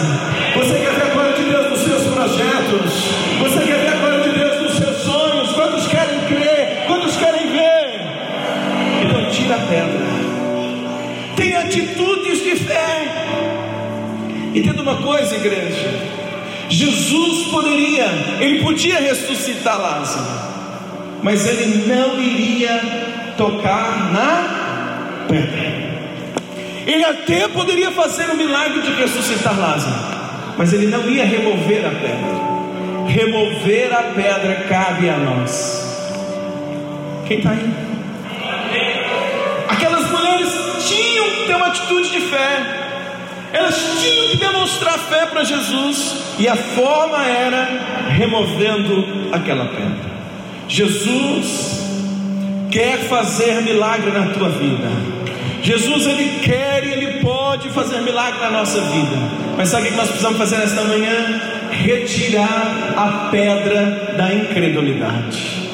Você 0.56 0.74
quer 0.74 0.92
ver 0.92 1.02
a 1.02 1.14
glória 1.14 1.32
de 1.34 1.44
Deus 1.44 1.70
nos 1.70 1.80
seus 1.80 2.02
projetos? 2.14 2.92
Você 3.40 3.58
quer 3.66 3.78
ver 3.78 3.88
a 3.88 3.96
glória 3.96 4.20
de 4.20 4.38
Deus 4.38 4.62
nos 4.62 4.76
seus 4.78 4.96
sonhos? 5.02 5.52
Quantos 5.52 5.86
querem 5.86 6.20
crer? 6.28 6.84
Quantos 6.86 7.16
querem 7.16 7.46
ver? 7.52 8.00
Então 9.04 9.30
tira 9.30 9.56
a 9.56 9.58
pedra. 9.58 10.14
Tem 11.36 11.56
atitudes 11.56 12.42
de 12.42 12.56
fé. 12.56 13.04
Entenda 14.54 14.82
uma 14.82 14.96
coisa, 14.96 15.34
igreja. 15.34 16.14
Jesus 16.70 17.48
poderia, 17.48 18.06
ele 18.40 18.62
podia 18.62 18.98
ressuscitar 18.98 19.78
Lázaro, 19.78 20.53
mas 21.24 21.46
ele 21.46 21.86
não 21.86 22.20
iria 22.20 22.78
tocar 23.38 24.12
na 24.12 25.26
pedra. 25.26 25.74
Ele 26.86 27.02
até 27.02 27.48
poderia 27.48 27.90
fazer 27.92 28.28
o 28.28 28.36
milagre 28.36 28.82
de 28.82 28.92
ressuscitar 28.92 29.58
Lázaro, 29.58 29.96
mas 30.58 30.74
ele 30.74 30.86
não 30.86 31.08
ia 31.08 31.24
remover 31.24 31.86
a 31.86 31.90
pedra. 31.90 32.44
Remover 33.08 33.94
a 33.94 34.02
pedra 34.02 34.66
cabe 34.68 35.08
a 35.08 35.16
nós. 35.16 35.82
Quem 37.26 37.38
está 37.38 37.52
aí? 37.52 37.72
Aquelas 39.66 40.10
mulheres 40.10 40.50
tinham 40.86 41.24
que 41.30 41.46
ter 41.46 41.54
uma 41.56 41.68
atitude 41.68 42.10
de 42.10 42.20
fé. 42.20 42.80
Elas 43.50 43.76
tinham 44.02 44.28
que 44.28 44.36
demonstrar 44.36 44.98
fé 44.98 45.24
para 45.24 45.42
Jesus, 45.42 46.16
e 46.38 46.46
a 46.46 46.56
forma 46.56 47.24
era 47.24 47.66
removendo 48.10 49.30
aquela 49.32 49.64
pedra. 49.64 50.13
Jesus 50.68 51.84
quer 52.70 52.98
fazer 53.08 53.62
milagre 53.62 54.10
na 54.10 54.26
tua 54.32 54.48
vida. 54.48 54.90
Jesus, 55.62 56.06
Ele 56.06 56.40
quer 56.40 56.84
e 56.84 56.92
Ele 56.92 57.20
pode 57.20 57.70
fazer 57.70 58.02
milagre 58.02 58.40
na 58.40 58.50
nossa 58.50 58.80
vida. 58.80 59.16
Mas 59.56 59.70
sabe 59.70 59.86
o 59.86 59.90
que 59.90 59.96
nós 59.96 60.08
precisamos 60.08 60.38
fazer 60.38 60.58
nesta 60.58 60.82
manhã? 60.82 61.40
Retirar 61.70 62.94
a 62.96 63.28
pedra 63.30 64.14
da 64.16 64.34
incredulidade. 64.34 65.64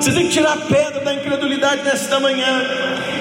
Você 0.00 0.12
tem 0.12 0.26
que 0.26 0.32
tirar 0.32 0.54
a 0.54 0.56
pedra 0.56 1.00
da 1.00 1.14
incredulidade 1.14 1.82
nesta 1.82 2.18
manhã 2.18 2.62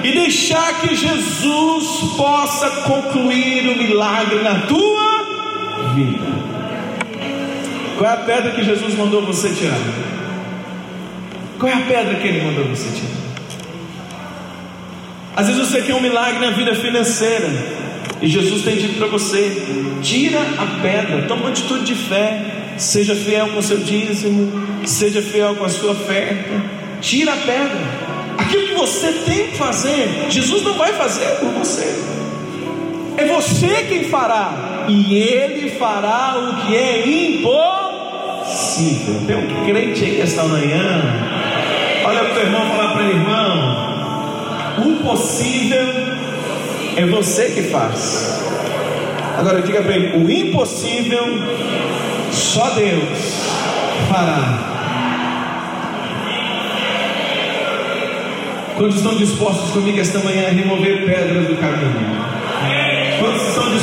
e 0.04 0.12
deixar 0.12 0.82
que 0.82 0.96
Jesus 0.96 2.16
possa 2.18 2.70
concluir 2.82 3.68
o 3.70 3.78
milagre 3.78 4.42
na 4.42 4.62
tua 4.62 5.94
vida. 5.94 6.36
Qual 7.98 8.10
é 8.10 8.14
a 8.14 8.18
pedra 8.18 8.52
que 8.52 8.64
Jesus 8.64 8.96
mandou 8.96 9.22
você 9.26 9.50
tirar? 9.50 9.78
Qual 11.60 11.72
é 11.72 11.76
a 11.76 11.82
pedra 11.82 12.16
que 12.16 12.28
ele 12.28 12.42
mandou 12.42 12.66
você 12.66 12.90
tirar? 12.90 13.26
Às 15.36 15.48
vezes 15.48 15.70
você 15.70 15.82
quer 15.82 15.94
um 15.96 16.02
milagre 16.02 16.40
na 16.40 16.52
vida 16.52 16.74
financeira. 16.76 17.50
E 18.22 18.28
Jesus 18.28 18.64
tem 18.64 18.78
dito 18.78 18.98
para 18.98 19.08
você: 19.08 19.52
tira 20.02 20.40
a 20.40 20.82
pedra, 20.82 21.24
toma 21.28 21.42
uma 21.42 21.50
atitude 21.50 21.86
de 21.86 21.96
fé, 21.96 22.74
seja 22.78 23.14
fiel 23.16 23.50
com 23.50 23.60
o 23.60 23.64
seu 23.64 23.78
dízimo, 23.78 24.52
seja 24.86 25.22
fiel 25.22 25.56
com 25.56 25.66
a 25.66 25.70
sua 25.70 25.92
oferta, 25.92 26.62
tira 27.02 27.34
a 27.34 27.38
pedra. 27.38 28.06
Aquilo 28.38 28.68
que 28.68 28.74
você 28.74 29.12
tem 29.26 29.48
que 29.48 29.58
fazer, 29.58 30.28
Jesus 30.30 30.64
não 30.64 30.74
vai 30.74 30.94
fazer 30.94 31.28
por 31.40 31.50
você. 31.50 32.04
É 33.18 33.26
você 33.26 33.86
quem 33.88 34.06
fará, 34.06 34.86
e 34.88 35.18
Ele 35.18 35.70
fará 35.72 36.36
o 36.38 36.66
que 36.66 36.76
é 36.76 37.08
impossível. 37.08 37.95
Tem 39.26 39.36
um 39.36 39.66
crente 39.66 40.04
aí 40.04 40.22
esta 40.22 40.44
manhã. 40.44 41.02
Olha 42.06 42.20
para 42.20 42.32
o 42.32 42.34
teu 42.36 42.44
irmão 42.44 42.62
falar 42.68 42.94
para 42.94 43.04
ele, 43.04 43.14
irmão. 43.14 43.86
O 44.86 45.04
possível 45.04 45.88
é 46.96 47.06
você 47.08 47.50
que 47.50 47.64
faz. 47.64 48.44
Agora 49.38 49.62
diga 49.62 49.82
para 49.82 49.96
ele: 49.96 50.18
o 50.24 50.30
impossível 50.30 51.24
só 52.32 52.70
Deus 52.72 53.50
fará. 54.10 54.74
Quantos 58.78 58.98
estão 58.98 59.16
dispostos 59.16 59.72
comigo 59.72 60.00
esta 60.00 60.20
manhã 60.20 60.48
a 60.48 60.52
remover 60.52 61.06
pedras 61.06 61.48
do 61.48 61.56
caminho? 61.56 62.35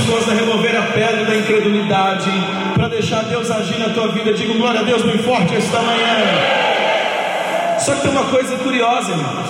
Dispostos 0.02 0.32
a 0.32 0.34
remover 0.34 0.76
a 0.76 0.82
pedra 0.82 1.24
da 1.24 1.36
incredulidade 1.36 2.28
para 2.74 2.88
deixar 2.88 3.22
Deus 3.22 3.48
agir 3.52 3.78
na 3.78 3.90
tua 3.90 4.08
vida? 4.08 4.34
Digo 4.34 4.54
glória 4.54 4.80
a 4.80 4.82
Deus 4.82 5.02
bem 5.02 5.16
forte 5.18 5.54
esta 5.54 5.80
manhã. 5.80 6.16
Só 7.78 7.94
que 7.94 8.00
tem 8.00 8.10
uma 8.10 8.24
coisa 8.24 8.56
curiosa, 8.56 9.12
irmãos. 9.12 9.46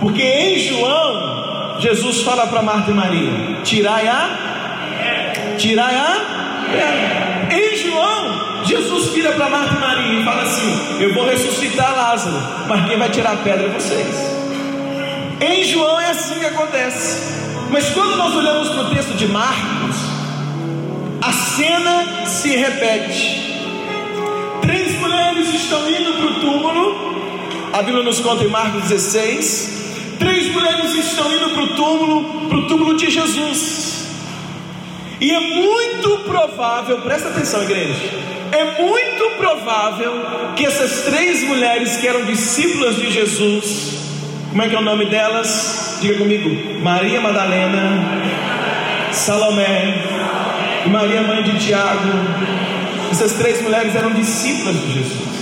Porque 0.00 0.22
em 0.22 0.58
João, 0.60 1.78
Jesus 1.78 2.22
fala 2.22 2.46
para 2.46 2.62
Marta 2.62 2.90
e 2.90 2.94
Maria: 2.94 3.32
tirai 3.64 4.08
a, 4.08 4.30
tirai 5.58 5.94
a 5.94 7.54
Em 7.54 7.76
João, 7.76 8.64
Jesus 8.64 9.12
vira 9.12 9.32
para 9.32 9.50
Marta 9.50 9.74
e 9.74 9.78
Maria 9.78 10.20
e 10.20 10.24
fala 10.24 10.42
assim: 10.42 11.02
Eu 11.02 11.12
vou 11.12 11.26
ressuscitar 11.26 11.94
Lázaro, 11.94 12.36
mas 12.66 12.86
quem 12.86 12.98
vai 12.98 13.10
tirar 13.10 13.34
a 13.34 13.36
pedra 13.36 13.66
é 13.66 13.68
vocês. 13.68 14.36
Em 15.38 15.64
João 15.64 16.00
é 16.00 16.12
assim 16.12 16.38
que 16.38 16.46
acontece. 16.46 17.45
Mas 17.70 17.88
quando 17.90 18.16
nós 18.16 18.34
olhamos 18.34 18.68
para 18.68 18.82
o 18.82 18.90
texto 18.90 19.16
de 19.16 19.26
Marcos, 19.26 19.96
a 21.20 21.32
cena 21.32 22.26
se 22.26 22.56
repete. 22.56 23.54
Três 24.62 24.98
mulheres 25.00 25.54
estão 25.54 25.88
indo 25.88 26.12
para 26.14 26.26
o 26.26 26.40
túmulo. 26.40 27.16
A 27.72 27.82
Bíblia 27.82 28.04
nos 28.04 28.20
conta 28.20 28.44
em 28.44 28.48
Marcos 28.48 28.84
16 28.84 29.76
Três 30.18 30.50
mulheres 30.52 30.94
estão 30.94 31.30
indo 31.32 31.50
para 31.50 31.62
o 31.62 31.68
túmulo, 31.74 32.48
para 32.48 32.58
o 32.58 32.66
túmulo 32.66 32.96
de 32.96 33.10
Jesus. 33.10 34.06
E 35.20 35.30
é 35.30 35.40
muito 35.40 36.18
provável, 36.20 37.00
presta 37.02 37.28
atenção, 37.28 37.62
igreja. 37.62 38.00
É 38.52 38.82
muito 38.82 39.36
provável 39.36 40.12
que 40.56 40.64
essas 40.64 41.02
três 41.02 41.42
mulheres 41.42 41.96
que 41.96 42.06
eram 42.06 42.24
discípulas 42.24 42.96
de 42.96 43.10
Jesus, 43.10 43.94
como 44.50 44.62
é 44.62 44.68
que 44.68 44.74
é 44.74 44.78
o 44.78 44.82
nome 44.82 45.06
delas? 45.06 45.85
Diga 46.00 46.18
comigo: 46.18 46.80
Maria 46.82 47.20
Madalena, 47.20 48.22
Salomé 49.12 49.94
e 50.84 50.88
Maria, 50.88 51.22
mãe 51.22 51.42
de 51.42 51.58
Tiago. 51.58 52.10
Essas 53.10 53.32
três 53.32 53.62
mulheres 53.62 53.94
eram 53.94 54.12
discípulas 54.12 54.76
de 54.80 54.92
Jesus. 54.92 55.36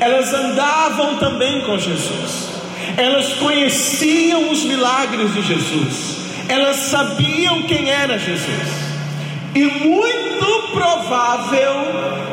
Elas 0.00 0.32
andavam 0.32 1.16
também 1.16 1.60
com 1.62 1.78
Jesus 1.78 2.50
elas 2.96 3.34
conheciam 3.34 4.50
os 4.50 4.64
milagres 4.64 5.32
de 5.34 5.42
Jesus, 5.42 6.16
elas 6.48 6.76
sabiam 6.76 7.62
quem 7.62 7.90
era 7.90 8.18
Jesus, 8.18 8.68
e 9.54 9.64
muito 9.64 10.70
provável 10.72 11.74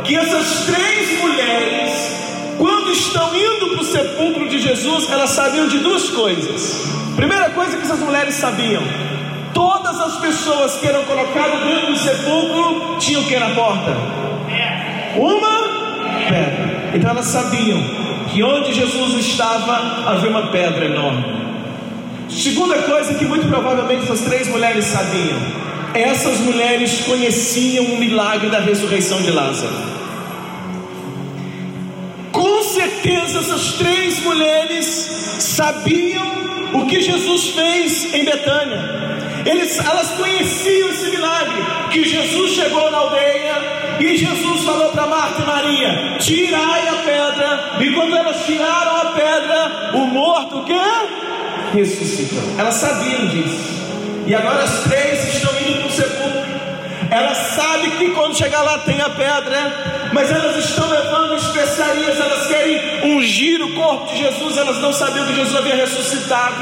que 0.04 0.16
essas 0.16 0.66
três 0.66 1.20
mulheres 1.20 2.27
quando 2.58 2.92
estão 2.92 3.36
indo 3.36 3.70
para 3.70 3.82
o 3.82 3.86
sepulcro 3.86 4.50
de 4.50 4.60
Jesus, 4.60 5.10
elas 5.12 5.30
sabiam 5.30 5.68
de 5.68 5.80
duas 5.80 6.10
coisas. 6.10 6.88
Primeira 7.16 7.52
coisa 7.52 7.78
que 7.78 7.84
essas 7.84 8.00
mulheres 8.00 8.36
sabiam: 8.36 8.82
todas 9.54 10.00
as 10.00 10.18
pessoas 10.18 10.76
que 10.76 10.88
eram 10.88 11.04
colocadas 11.06 11.64
dentro 11.64 11.94
do 11.94 11.98
sepulcro 11.98 12.98
tinham 13.00 13.24
que 13.24 13.38
na 13.38 13.52
porta? 13.52 13.96
Uma 15.16 16.28
pedra. 16.28 16.92
Então 16.94 17.12
elas 17.12 17.26
sabiam 17.26 17.80
que 18.32 18.44
onde 18.44 18.74
Jesus 18.74 19.14
estava 19.26 20.12
havia 20.12 20.30
uma 20.30 20.48
pedra 20.48 20.86
enorme. 20.86 21.38
Segunda 22.30 22.78
coisa 22.84 23.14
que 23.14 23.26
muito 23.26 23.48
provavelmente 23.48 24.04
essas 24.04 24.22
três 24.22 24.48
mulheres 24.48 24.86
sabiam: 24.86 25.38
essas 25.94 26.40
mulheres 26.40 27.02
conheciam 27.02 27.86
o 27.86 27.98
milagre 27.98 28.50
da 28.50 28.60
ressurreição 28.60 29.22
de 29.22 29.32
Lázaro 29.32 29.97
certeza 32.88 33.40
essas 33.40 33.74
três 33.74 34.20
mulheres 34.22 34.86
sabiam 35.40 36.26
o 36.74 36.86
que 36.86 37.02
Jesus 37.02 37.50
fez 37.50 38.14
em 38.14 38.24
Betânia. 38.24 39.08
Eles, 39.46 39.78
elas 39.80 40.10
conheciam 40.12 40.90
esse 40.90 41.10
milagre, 41.10 41.64
que 41.92 42.04
Jesus 42.04 42.52
chegou 42.52 42.92
na 42.92 42.98
aldeia 42.98 43.98
e 44.00 44.18
Jesus 44.18 44.64
falou 44.64 44.92
para 44.92 45.08
Marta 45.08 45.42
e 45.42 45.46
Maria: 45.46 46.18
tirai 46.20 46.88
a 46.88 46.94
pedra. 46.94 47.78
E 47.80 47.94
quando 47.94 48.16
elas 48.16 48.46
tiraram 48.46 48.98
a 48.98 49.06
pedra, 49.12 49.92
o 49.96 50.08
morto 50.08 50.60
o 50.60 50.66
quê? 50.66 50.74
Ressuscitou. 51.74 52.42
Elas 52.58 52.76
sabiam 52.76 53.28
disso. 53.28 53.78
E 54.26 54.36
agora 54.36 54.64
as 54.64 54.84
três 54.84 55.36
estão 55.36 55.52
indo 55.62 55.80
para 55.80 55.88
o 55.88 55.92
sepulcro. 55.92 56.07
Elas 57.10 57.38
sabem 57.56 57.92
que 57.92 58.10
quando 58.12 58.38
chegar 58.38 58.62
lá 58.62 58.80
tem 58.80 59.00
a 59.02 59.10
pedra, 59.10 60.10
mas 60.12 60.32
elas 60.32 60.58
estão 60.58 60.90
levando 60.90 61.36
especiarias, 61.36 62.20
elas 62.20 62.48
querem 62.48 63.16
ungir 63.16 63.62
o 63.64 63.74
corpo 63.74 64.08
de 64.08 64.18
Jesus, 64.18 64.58
elas 64.58 64.78
não 64.80 64.92
sabiam 64.92 65.26
que 65.26 65.36
Jesus 65.36 65.56
havia 65.56 65.76
ressuscitado, 65.76 66.56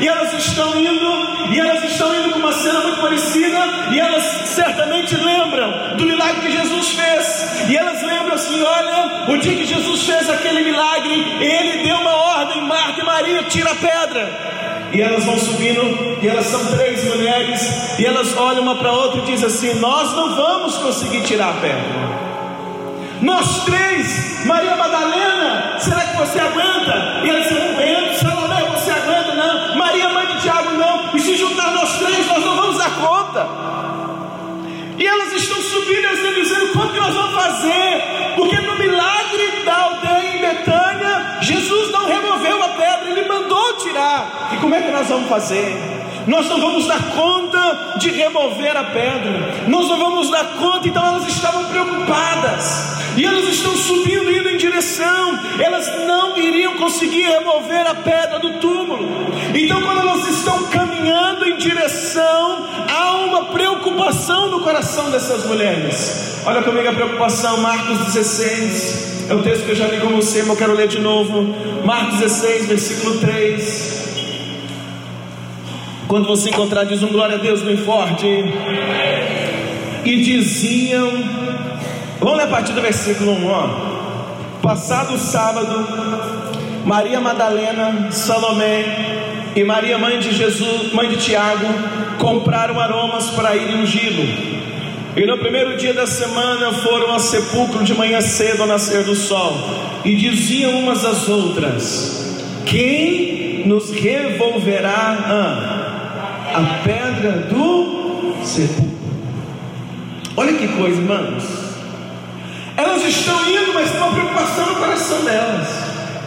e 0.00 0.08
elas 0.08 0.32
estão 0.32 0.74
indo, 0.78 1.52
e 1.52 1.60
elas 1.60 1.84
estão 1.84 2.14
indo 2.14 2.30
com 2.30 2.38
uma 2.38 2.52
cena 2.52 2.80
muito 2.80 3.00
parecida, 3.00 3.58
e 3.90 4.00
elas 4.00 4.22
certamente 4.46 5.14
lembram 5.16 5.96
do 5.96 6.06
milagre 6.06 6.40
que 6.40 6.52
Jesus 6.52 6.88
fez, 6.90 7.68
e 7.68 7.76
elas 7.76 8.02
lembram 8.02 8.34
assim: 8.34 8.62
olha, 8.62 9.24
o 9.28 9.38
dia 9.38 9.56
que 9.56 9.66
Jesus 9.66 10.02
fez 10.02 10.30
aquele 10.30 10.62
milagre, 10.62 11.12
ele 11.40 11.84
deu 11.84 11.96
uma 11.96 12.14
ordem, 12.14 12.62
Marta 12.62 13.00
e 13.00 13.04
Maria, 13.04 13.42
tira 13.44 13.70
a 13.70 13.74
pedra. 13.74 14.69
E 14.92 15.00
elas 15.00 15.24
vão 15.24 15.38
subindo, 15.38 16.18
e 16.20 16.28
elas 16.28 16.46
são 16.46 16.64
três 16.76 17.04
mulheres, 17.04 17.98
e 17.98 18.04
elas 18.04 18.36
olham 18.36 18.62
uma 18.62 18.74
para 18.76 18.92
outra 18.92 19.20
e 19.20 19.24
dizem 19.24 19.46
assim: 19.46 19.74
Nós 19.78 20.12
não 20.16 20.34
vamos 20.34 20.76
conseguir 20.78 21.22
tirar 21.22 21.50
a 21.50 21.52
pedra. 21.54 22.20
Nós 23.22 23.64
três, 23.64 24.44
Maria 24.46 24.76
Madalena, 24.76 25.76
será 25.78 26.00
que 26.00 26.16
você 26.16 26.40
aguenta? 26.40 27.22
E 27.24 27.28
ela 27.28 27.40
disse: 27.40 27.54
Não 27.54 27.70
aguento, 27.70 28.14
Salomé, 28.18 28.62
você 28.70 28.90
aguenta? 28.90 29.34
Não, 29.34 29.76
Maria, 29.76 30.08
mãe 30.08 30.26
de 30.26 30.40
Tiago, 30.40 30.70
não. 30.70 31.14
E 31.14 31.20
se 31.20 31.36
juntar 31.36 31.70
nós 31.72 31.98
três, 31.98 32.26
nós 32.26 32.44
não 32.44 32.56
vamos 32.56 32.78
dar 32.78 32.90
conta. 32.96 33.46
E 34.98 35.06
elas 35.06 35.32
estão 35.32 35.60
subindo 35.62 36.08
e 36.08 36.34
dizendo: 36.34 36.72
Como 36.72 36.92
que 36.92 36.98
nós 36.98 37.14
vamos 37.14 37.34
fazer? 37.34 38.34
Porque 38.36 38.56
como 44.60 44.74
é 44.74 44.82
que 44.82 44.90
nós 44.90 45.08
vamos 45.08 45.28
fazer? 45.28 45.76
Nós 46.26 46.48
não 46.48 46.60
vamos 46.60 46.86
dar 46.86 47.02
conta 47.10 47.94
de 47.98 48.10
remover 48.10 48.76
a 48.76 48.84
pedra, 48.84 49.64
nós 49.68 49.88
não 49.88 49.98
vamos 49.98 50.30
dar 50.30 50.44
conta, 50.58 50.86
então 50.86 51.04
elas 51.04 51.26
estavam 51.26 51.64
preocupadas, 51.64 52.98
e 53.16 53.24
elas 53.24 53.48
estão 53.48 53.74
subindo, 53.74 54.30
indo 54.30 54.48
em 54.48 54.56
direção, 54.56 55.38
elas 55.58 55.86
não 56.06 56.36
iriam 56.36 56.76
conseguir 56.76 57.22
remover 57.22 57.86
a 57.86 57.94
pedra 57.94 58.38
do 58.38 58.54
túmulo, 58.54 59.08
então 59.54 59.80
quando 59.82 60.00
elas 60.00 60.28
estão 60.28 60.64
caminhando 60.64 61.46
em 61.46 61.56
direção, 61.56 62.66
há 62.88 63.16
uma 63.16 63.46
preocupação 63.46 64.50
no 64.50 64.60
coração 64.60 65.10
dessas 65.10 65.46
mulheres. 65.46 66.42
Olha 66.44 66.62
comigo 66.62 66.88
a 66.88 66.92
preocupação, 66.92 67.58
Marcos 67.58 67.98
16, 68.12 69.10
é 69.30 69.34
um 69.34 69.42
texto 69.42 69.64
que 69.64 69.70
eu 69.70 69.76
já 69.76 69.86
li 69.86 70.00
com 70.00 70.08
você, 70.08 70.40
mas 70.40 70.50
eu 70.50 70.56
quero 70.56 70.74
ler 70.74 70.88
de 70.88 70.98
novo. 70.98 71.54
Marcos 71.84 72.18
16, 72.18 72.66
versículo 72.66 73.18
3. 73.18 73.99
Quando 76.10 76.26
você 76.26 76.48
encontrar, 76.50 76.86
diz 76.86 77.04
um 77.04 77.06
glória 77.06 77.36
a 77.36 77.38
Deus 77.38 77.62
bem 77.62 77.76
forte. 77.76 78.26
E 80.04 80.16
diziam, 80.16 81.08
vamos 82.18 82.36
ler 82.36 82.46
a 82.46 82.48
partir 82.48 82.72
do 82.72 82.80
versículo 82.80 83.30
1, 83.30 83.46
ó. 83.46 83.68
Passado 84.60 85.14
o 85.14 85.18
sábado, 85.18 85.86
Maria 86.84 87.20
Madalena, 87.20 88.10
Salomé 88.10 89.52
e 89.54 89.62
Maria, 89.62 89.98
mãe 89.98 90.18
de 90.18 90.34
Jesus, 90.34 90.92
mãe 90.92 91.08
de 91.10 91.16
Tiago, 91.16 91.66
compraram 92.18 92.80
aromas 92.80 93.30
para 93.30 93.54
ir 93.54 93.72
ungí-lo. 93.76 94.24
E 95.16 95.24
no 95.24 95.38
primeiro 95.38 95.76
dia 95.76 95.94
da 95.94 96.08
semana 96.08 96.72
foram 96.72 97.12
ao 97.12 97.20
sepulcro 97.20 97.84
de 97.84 97.94
manhã 97.94 98.20
cedo 98.20 98.62
ao 98.62 98.66
nascer 98.66 99.04
do 99.04 99.14
sol, 99.14 99.56
e 100.04 100.16
diziam 100.16 100.72
umas 100.72 101.04
às 101.04 101.28
outras: 101.28 102.42
Quem 102.66 103.62
nos 103.64 103.92
revolverá? 103.92 105.16
Ah, 105.24 105.79
a 106.54 106.82
pedra 106.82 107.32
do 107.48 108.34
sepulcro. 108.44 108.98
Olha 110.36 110.52
que 110.54 110.68
coisa, 110.68 111.00
irmãos. 111.00 111.44
Elas 112.76 113.04
estão 113.04 113.48
indo, 113.48 113.74
mas 113.74 113.90
tem 113.90 114.00
uma 114.00 114.12
preocupação 114.12 114.66
no 114.66 114.76
coração 114.76 115.24
delas. 115.24 115.68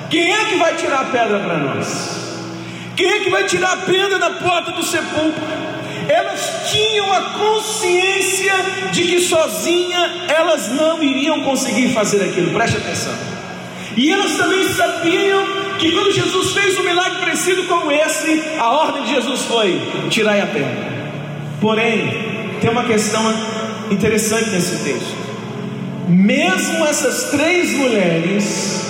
Quem 0.09 0.31
é 0.31 0.45
que 0.45 0.57
vai 0.57 0.75
tirar 0.75 1.01
a 1.01 1.05
pedra 1.05 1.39
para 1.39 1.57
nós? 1.57 2.23
Quem 2.95 3.09
é 3.09 3.19
que 3.21 3.29
vai 3.29 3.43
tirar 3.45 3.73
a 3.73 3.77
pedra 3.77 4.19
da 4.19 4.29
porta 4.31 4.71
do 4.71 4.83
sepulcro? 4.83 5.41
Elas 6.07 6.69
tinham 6.71 7.11
a 7.11 7.21
consciência 7.21 8.53
de 8.91 9.03
que 9.03 9.21
sozinha 9.21 10.25
elas 10.27 10.69
não 10.69 11.01
iriam 11.01 11.41
conseguir 11.41 11.93
fazer 11.93 12.23
aquilo. 12.23 12.53
Preste 12.53 12.77
atenção. 12.77 13.13
E 13.95 14.11
elas 14.11 14.33
também 14.33 14.67
sabiam 14.73 15.62
que 15.83 15.91
quando 15.91 16.13
Jesus 16.13 16.53
fez 16.53 16.79
um 16.79 16.83
milagre 16.83 17.19
parecido 17.19 17.63
como 17.63 17.91
esse, 17.91 18.41
a 18.57 18.71
ordem 18.71 19.03
de 19.03 19.15
Jesus 19.15 19.41
foi: 19.41 19.81
tirai 20.09 20.39
a 20.39 20.47
pedra. 20.47 20.93
Porém, 21.59 22.57
tem 22.61 22.69
uma 22.69 22.85
questão 22.85 23.21
interessante 23.91 24.49
nesse 24.49 24.81
texto. 24.81 25.13
Mesmo 26.07 26.85
essas 26.85 27.31
três 27.31 27.71
mulheres, 27.73 28.81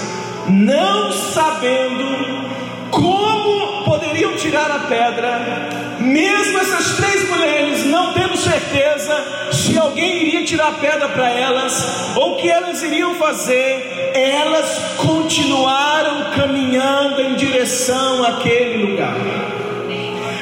não 0.48 1.12
sabendo 1.12 2.44
como 2.92 3.86
poderiam 3.86 4.36
tirar 4.36 4.70
a 4.70 4.80
pedra, 4.80 5.93
mesmo 6.04 6.60
essas 6.60 6.98
três 6.98 7.30
mulheres 7.30 7.86
não 7.86 8.14
tendo 8.14 8.36
certeza 8.38 9.50
se 9.52 9.78
alguém 9.78 10.28
iria 10.28 10.46
tirar 10.46 10.74
pedra 10.80 11.08
para 11.10 11.30
elas 11.30 12.16
ou 12.16 12.34
o 12.34 12.36
que 12.38 12.50
elas 12.50 12.82
iriam 12.84 13.16
fazer, 13.16 14.12
elas 14.14 14.96
continuaram 14.98 16.32
caminhando 16.32 17.22
em 17.22 17.36
direção 17.36 18.24
àquele 18.24 18.92
lugar. 18.92 19.16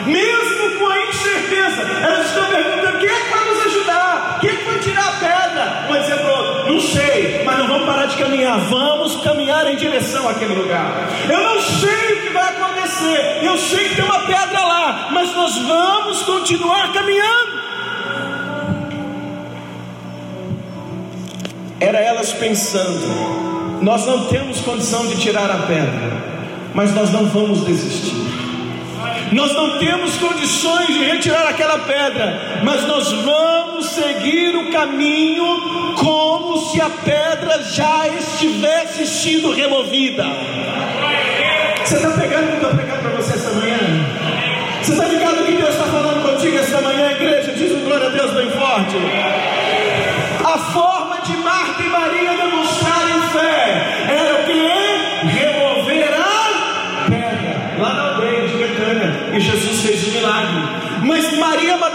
Mesmo 0.06 0.80
com 0.80 0.88
a 0.88 1.08
incerteza, 1.08 1.82
elas 2.04 2.28
estão 2.28 2.46
perguntando: 2.46 2.98
quem 3.00 3.10
é 3.10 3.20
que 3.22 3.30
vai 3.30 3.46
nos 3.46 3.66
ajudar? 3.68 4.38
Quem 4.42 4.50
é 4.50 4.56
que 4.56 4.64
vai 4.66 4.80
tirar 4.80 5.08
a 5.08 5.12
pedra? 5.12 5.86
Mas 5.90 6.10
é 6.10 6.16
não 6.72 6.80
sei, 6.80 7.44
mas 7.44 7.58
não 7.58 7.68
vamos 7.68 7.86
parar 7.86 8.06
de 8.06 8.16
caminhar, 8.16 8.58
vamos 8.60 9.18
caminhar 9.18 9.68
em 9.68 9.76
direção 9.76 10.28
àquele 10.30 10.54
lugar. 10.54 11.10
Eu 11.30 11.42
não 11.42 11.62
sei 11.62 12.14
o 12.14 12.22
que 12.22 12.30
vai 12.30 12.50
acontecer, 12.50 13.40
eu 13.44 13.58
sei 13.58 13.90
que 13.90 13.96
tem 13.96 14.06
uma 14.06 14.20
pedra 14.22 14.60
lá, 14.60 15.10
mas 15.12 15.36
nós 15.36 15.58
vamos 15.58 16.22
continuar 16.22 16.94
caminhando. 16.94 17.62
Era 21.80 22.00
elas 22.00 22.32
pensando: 22.32 23.82
nós 23.82 24.06
não 24.06 24.26
temos 24.26 24.62
condição 24.62 25.06
de 25.08 25.18
tirar 25.18 25.50
a 25.50 25.58
pedra, 25.68 26.24
mas 26.74 26.94
nós 26.94 27.12
não 27.12 27.26
vamos 27.26 27.66
desistir. 27.66 28.16
Nós 29.32 29.54
não 29.54 29.80
temos 29.80 30.18
condições 30.18 30.88
de 30.88 31.06
retirar 31.06 31.48
aquela 31.48 31.80
pedra, 31.80 32.62
mas 32.64 32.86
nós 32.86 33.12
vamos 33.14 33.86
seguir 33.88 34.56
o 34.58 34.70
caminho 34.72 35.94
como 35.96 36.58
se 36.70 36.82
a 36.82 36.90
pedra 36.90 37.64
já 37.64 38.08
estivesse 38.10 39.08
sido 39.08 39.54
removida. 39.54 40.26
Você 41.86 41.96
está 41.96 42.10
pegando 42.12 42.44
o 42.44 42.48
que 42.48 42.52
eu 42.52 42.56
estou 42.56 42.70
pregando 42.72 43.02
para 43.02 43.12
você 43.12 43.34
essa 43.34 43.52
manhã? 43.54 43.78
Você 44.82 44.92
está 44.92 45.06
ligado 45.06 45.46
que 45.46 45.52
Deus 45.54 45.70
está 45.70 45.86
falando 45.86 46.30
contigo 46.30 46.58
essa 46.58 46.82
manhã, 46.82 47.12
igreja? 47.12 47.54
Diz 47.54 47.72
um 47.72 47.86
glória 47.86 48.08
a 48.08 48.10
Deus 48.10 48.32
bem 48.32 48.50
forte. 48.52 48.96
A 50.44 50.58
forma 50.58 51.22
de 51.22 51.38
Marta 51.38 51.82
e 51.82 51.88
Maria 51.88 52.36
demonstrarem 52.36 52.91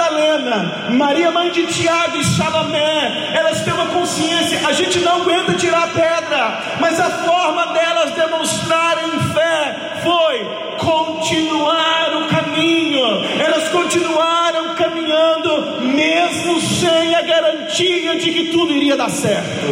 Madalena, 0.07 0.91
Maria 0.91 1.33
mãe 1.33 1.51
de 1.51 1.67
Tiago 1.67 2.17
e 2.17 2.25
Salomé, 2.25 3.33
elas 3.35 3.63
têm 3.63 3.73
uma 3.73 3.87
consciência, 3.87 4.61
a 4.67 4.73
gente 4.73 5.01
não 5.01 5.23
aguenta 5.23 5.55
tirar 5.55 5.83
a 5.83 5.89
pedra, 5.89 6.63
mas 6.79 7.01
a 7.01 7.11
forma 7.11 7.67
delas 7.73 8.13
demonstrarem 8.13 9.11
fé 9.35 10.01
foi 10.05 10.45
continuar 10.79 12.17
o 12.19 12.29
caminho. 12.29 13.05
Elas 13.41 13.69
continuaram 13.71 14.77
caminhando 14.77 15.81
mesmo 15.83 16.61
sem 16.61 17.15
a 17.17 17.23
garantia 17.23 18.17
de 18.17 18.31
que 18.31 18.45
tudo 18.53 18.73
iria 18.73 18.97
dar 18.97 19.11
certo 19.11 19.67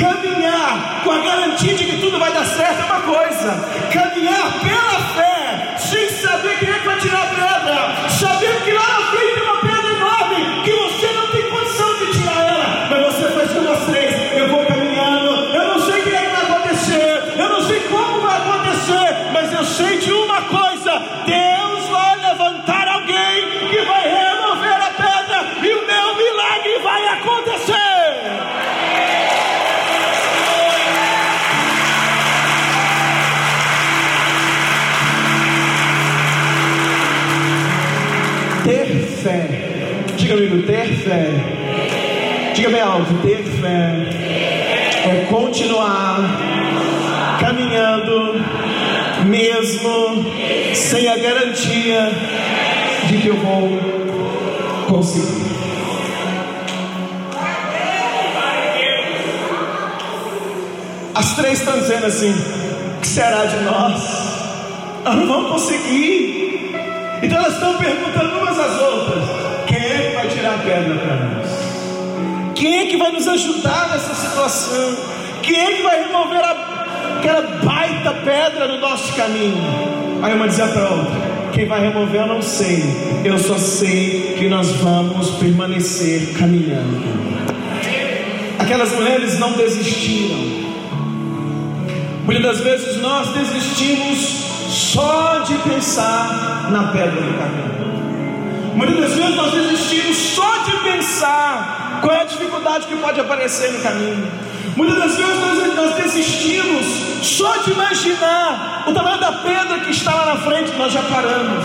caminhar 0.00 1.02
com 1.04 1.10
a 1.10 1.18
garantia 1.18 1.74
de 1.74 1.84
que 1.84 1.98
tudo 1.98 2.18
vai 2.18 2.32
dar 2.32 2.44
certo 2.46 2.80
é 2.80 2.84
uma 2.84 3.00
coisa, 3.00 3.68
caminhar 3.92 4.52
pela 4.60 5.00
fé, 5.14 5.39
sem 50.90 51.06
a 51.06 51.16
garantia 51.16 52.10
de 53.06 53.18
que 53.18 53.28
eu 53.28 53.36
vou 53.36 53.78
conseguir. 54.88 55.50
As 61.14 61.36
três 61.36 61.60
estão 61.60 61.78
dizendo 61.78 62.06
assim: 62.06 62.32
o 62.32 63.00
que 63.00 63.06
será 63.06 63.44
de 63.44 63.56
nós? 63.60 64.02
Nós 65.04 65.14
não 65.14 65.26
vamos 65.28 65.52
conseguir. 65.52 66.74
Então 67.22 67.38
elas 67.38 67.54
estão 67.54 67.78
perguntando 67.78 68.38
umas 68.38 68.58
às 68.58 68.80
outras: 68.80 69.24
quem 69.68 69.78
é 69.78 70.08
que 70.08 70.16
vai 70.16 70.28
tirar 70.28 70.54
a 70.54 70.58
pedra 70.58 70.94
para 70.96 71.16
nós? 71.16 71.46
Quem 72.56 72.78
é 72.80 72.86
que 72.86 72.96
vai 72.96 73.12
nos 73.12 73.28
ajudar 73.28 73.90
nessa 73.90 74.12
situação? 74.12 74.96
Quem 75.40 75.56
é 75.56 75.72
que 75.72 75.82
vai 75.84 76.04
remover 76.04 76.40
a, 76.40 77.16
aquela 77.18 77.42
baita 77.62 78.12
pedra 78.24 78.66
do 78.66 78.78
nosso 78.78 79.12
caminho? 79.12 79.89
Aí 80.22 80.34
uma 80.34 80.48
dizia 80.48 80.66
para 80.66 80.90
outra: 80.90 81.50
quem 81.52 81.66
vai 81.66 81.80
remover 81.80 82.20
eu 82.20 82.26
não 82.26 82.42
sei, 82.42 82.84
eu 83.24 83.38
só 83.38 83.56
sei 83.56 84.34
que 84.38 84.48
nós 84.48 84.70
vamos 84.76 85.30
permanecer 85.30 86.34
caminhando. 86.38 87.00
Aquelas 88.58 88.92
mulheres 88.92 89.38
não 89.38 89.52
desistiram. 89.52 90.60
Muitas 92.24 92.42
das 92.42 92.60
vezes 92.60 93.00
nós 93.00 93.30
desistimos 93.30 94.18
só 94.68 95.40
de 95.40 95.54
pensar 95.68 96.68
na 96.70 96.92
pedra 96.92 97.20
do 97.20 97.38
caminho. 97.38 97.80
Muitas 98.74 99.00
das 99.00 99.14
vezes 99.14 99.36
nós 99.36 99.52
desistimos 99.52 100.16
só 100.16 100.58
de 100.64 100.72
pensar 100.78 101.98
qual 102.02 102.14
é 102.14 102.20
a 102.20 102.24
dificuldade 102.24 102.86
que 102.86 102.96
pode 102.96 103.18
aparecer 103.20 103.72
no 103.72 103.80
caminho. 103.80 104.28
Muitas 104.76 104.98
das 104.98 105.16
vezes 105.16 105.74
nós, 105.76 105.94
desistimos 105.96 106.86
só 107.22 107.56
de 107.58 107.70
imaginar 107.72 108.84
o 108.86 108.92
tamanho 108.92 109.20
da 109.20 109.32
pedra 109.32 109.80
que 109.80 109.90
está 109.90 110.14
lá 110.14 110.34
na 110.34 110.36
frente, 110.36 110.72
nós 110.76 110.92
já 110.92 111.02
paramos. 111.02 111.64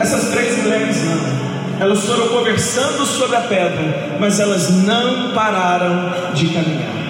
Essas 0.00 0.30
três 0.30 0.58
mulheres 0.58 0.96
não. 1.04 1.38
Elas 1.80 2.04
foram 2.04 2.28
conversando 2.28 3.06
sobre 3.06 3.36
a 3.36 3.40
pedra, 3.42 4.16
mas 4.18 4.40
elas 4.40 4.70
não 4.70 5.32
pararam 5.32 6.32
de 6.34 6.48
caminhar. 6.48 7.07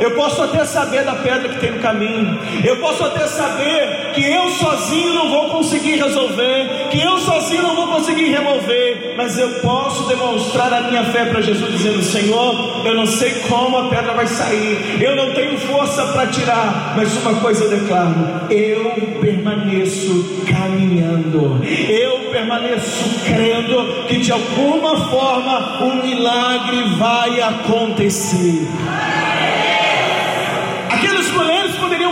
Eu 0.00 0.12
posso 0.12 0.42
até 0.42 0.64
saber 0.64 1.04
da 1.04 1.14
pedra 1.14 1.48
que 1.48 1.60
tem 1.60 1.72
no 1.72 1.80
caminho. 1.80 2.38
Eu 2.64 2.76
posso 2.76 3.04
até 3.04 3.26
saber 3.26 4.12
que 4.14 4.24
eu 4.24 4.48
sozinho 4.50 5.14
não 5.14 5.30
vou 5.30 5.48
conseguir 5.48 5.96
resolver, 5.96 6.88
que 6.90 7.00
eu 7.00 7.18
sozinho 7.18 7.62
não 7.62 7.74
vou 7.74 7.88
conseguir 7.88 8.30
remover, 8.30 9.14
mas 9.16 9.38
eu 9.38 9.48
posso 9.60 10.08
demonstrar 10.08 10.72
a 10.72 10.82
minha 10.82 11.04
fé 11.04 11.24
para 11.26 11.40
Jesus 11.40 11.72
dizendo: 11.72 12.02
Senhor, 12.02 12.86
eu 12.86 12.94
não 12.94 13.06
sei 13.06 13.30
como 13.48 13.78
a 13.78 13.88
pedra 13.88 14.12
vai 14.12 14.26
sair. 14.26 15.00
Eu 15.00 15.16
não 15.16 15.32
tenho 15.34 15.58
força 15.58 16.06
para 16.08 16.26
tirar, 16.26 16.94
mas 16.96 17.16
uma 17.16 17.40
coisa 17.40 17.64
eu 17.64 17.70
declaro: 17.70 18.46
eu 18.50 19.18
permaneço 19.20 20.44
caminhando. 20.50 21.60
Eu 21.88 22.30
permaneço 22.30 23.20
crendo 23.24 24.04
que 24.06 24.18
de 24.18 24.32
alguma 24.32 24.96
forma 25.08 25.84
um 25.84 26.02
milagre 26.02 26.82
vai 26.98 27.40
acontecer 27.40 28.66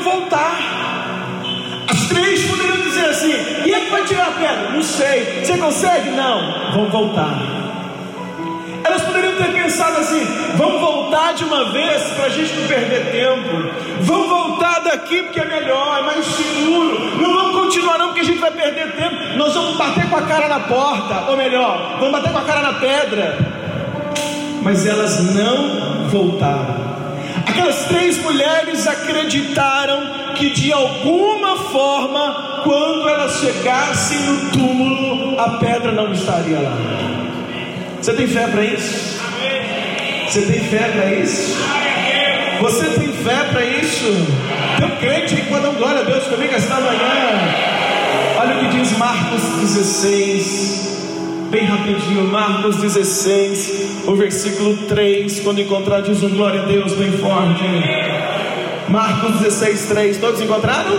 voltar. 0.06 0.56
As 1.90 2.08
três 2.08 2.44
poderiam 2.44 2.76
dizer 2.78 3.06
assim: 3.06 3.32
e 3.64 3.70
ele 3.70 3.90
vai 3.90 4.04
tirar 4.04 4.28
a 4.28 4.32
pedra? 4.32 4.70
Não 4.70 4.82
sei. 4.82 5.44
Você 5.44 5.58
consegue? 5.58 6.10
Não. 6.10 6.72
Vão 6.72 6.90
voltar. 6.90 7.66
Elas 8.84 9.02
poderiam 9.02 9.34
ter 9.34 9.52
pensado 9.52 9.98
assim: 9.98 10.24
vamos 10.56 10.80
voltar 10.80 11.34
de 11.34 11.44
uma 11.44 11.72
vez 11.72 12.02
para 12.14 12.26
a 12.26 12.28
gente 12.28 12.54
não 12.54 12.68
perder 12.68 13.10
tempo. 13.10 13.70
Vamos 14.02 14.28
voltar 14.28 14.80
daqui 14.80 15.22
porque 15.24 15.40
é 15.40 15.44
melhor, 15.44 15.98
é 15.98 16.02
mais 16.02 16.24
seguro. 16.24 17.20
Não 17.20 17.34
vamos 17.34 17.60
continuar, 17.60 17.98
não, 17.98 18.06
porque 18.08 18.20
a 18.20 18.24
gente 18.24 18.38
vai 18.38 18.52
perder 18.52 18.92
tempo. 18.92 19.16
Nós 19.36 19.52
vamos 19.54 19.76
bater 19.76 20.08
com 20.08 20.16
a 20.16 20.22
cara 20.22 20.48
na 20.48 20.60
porta, 20.60 21.30
ou 21.30 21.36
melhor, 21.36 21.96
vamos 21.98 22.12
bater 22.12 22.32
com 22.32 22.38
a 22.38 22.42
cara 22.42 22.62
na 22.62 22.74
pedra. 22.74 23.36
Mas 24.62 24.86
elas 24.86 25.34
não 25.34 26.08
voltaram. 26.08 27.05
Aquelas 27.56 27.86
três 27.86 28.18
mulheres 28.18 28.86
acreditaram 28.86 30.34
que 30.34 30.50
de 30.50 30.70
alguma 30.74 31.56
forma, 31.56 32.60
quando 32.62 33.08
elas 33.08 33.40
chegassem 33.40 34.18
no 34.18 34.50
túmulo, 34.50 35.40
a 35.40 35.56
pedra 35.56 35.90
não 35.90 36.12
estaria 36.12 36.58
lá. 36.58 36.76
Você 37.98 38.12
tem 38.12 38.26
fé 38.26 38.46
para 38.46 38.62
isso? 38.62 39.18
Você 40.28 40.42
tem 40.42 40.60
fé 40.64 40.86
para 40.90 41.14
isso? 41.14 41.56
Você 42.60 42.84
tem 42.90 43.08
fé 43.24 43.44
para 43.50 43.64
isso? 43.64 44.04
Teu 44.78 44.90
crente 44.98 45.36
aí 45.36 45.46
pode 45.48 45.62
dar 45.62 45.70
glória 45.70 46.00
a 46.00 46.04
Deus 46.04 46.24
comigo 46.24 46.54
esta 46.54 46.74
manhã. 46.74 47.38
Olha 48.38 48.56
o 48.56 48.60
que 48.60 48.76
diz 48.76 48.98
Marcos 48.98 49.42
16 49.62 50.95
bem 51.50 51.64
rapidinho, 51.64 52.24
Marcos 52.24 52.76
16, 52.76 54.04
o 54.06 54.16
versículo 54.16 54.76
3, 54.88 55.40
quando 55.40 55.60
encontrar, 55.60 56.02
diz 56.02 56.22
um 56.22 56.30
glória 56.30 56.62
a 56.62 56.64
Deus 56.64 56.92
bem 56.94 57.12
forte. 57.12 57.62
Marcos 58.88 59.40
16, 59.40 59.86
3, 59.86 60.18
todos 60.18 60.40
encontraram? 60.40 60.96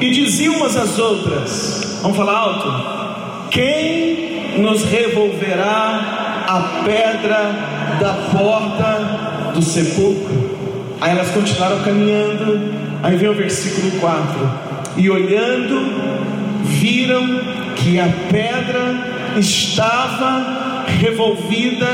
E 0.00 0.10
diziam 0.10 0.56
umas 0.56 0.76
às 0.76 0.98
outras, 0.98 1.98
vamos 2.02 2.16
falar 2.16 2.36
alto: 2.36 3.50
quem 3.50 4.58
nos 4.58 4.84
revolverá 4.84 6.44
a 6.48 6.82
pedra 6.84 7.98
da 8.00 8.12
porta 8.32 9.52
do 9.54 9.62
sepulcro? 9.62 10.56
Aí 11.00 11.10
elas 11.10 11.30
continuaram 11.30 11.82
caminhando, 11.82 12.60
aí 13.02 13.16
vem 13.16 13.28
o 13.28 13.34
versículo 13.34 14.00
4: 14.00 14.50
e 14.96 15.10
olhando, 15.10 16.62
viram 16.64 17.63
que 17.84 18.00
a 18.00 18.08
pedra 18.32 19.36
estava 19.36 20.86
revolvida 20.86 21.86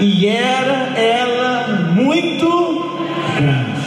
e 0.00 0.26
era 0.26 0.98
ela 0.98 1.92
muito 1.94 3.00
grande. 3.36 3.78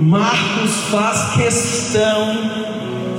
Marcos 0.00 0.80
faz 0.92 1.34
questão 1.34 2.36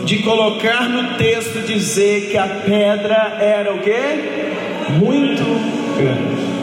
de 0.06 0.20
colocar 0.20 0.88
no 0.88 1.18
texto 1.18 1.66
dizer 1.68 2.30
que 2.30 2.38
a 2.38 2.48
pedra 2.48 3.38
era 3.42 3.74
o 3.74 3.80
que? 3.80 4.94
Muito 4.94 5.44
grande. 5.98 6.55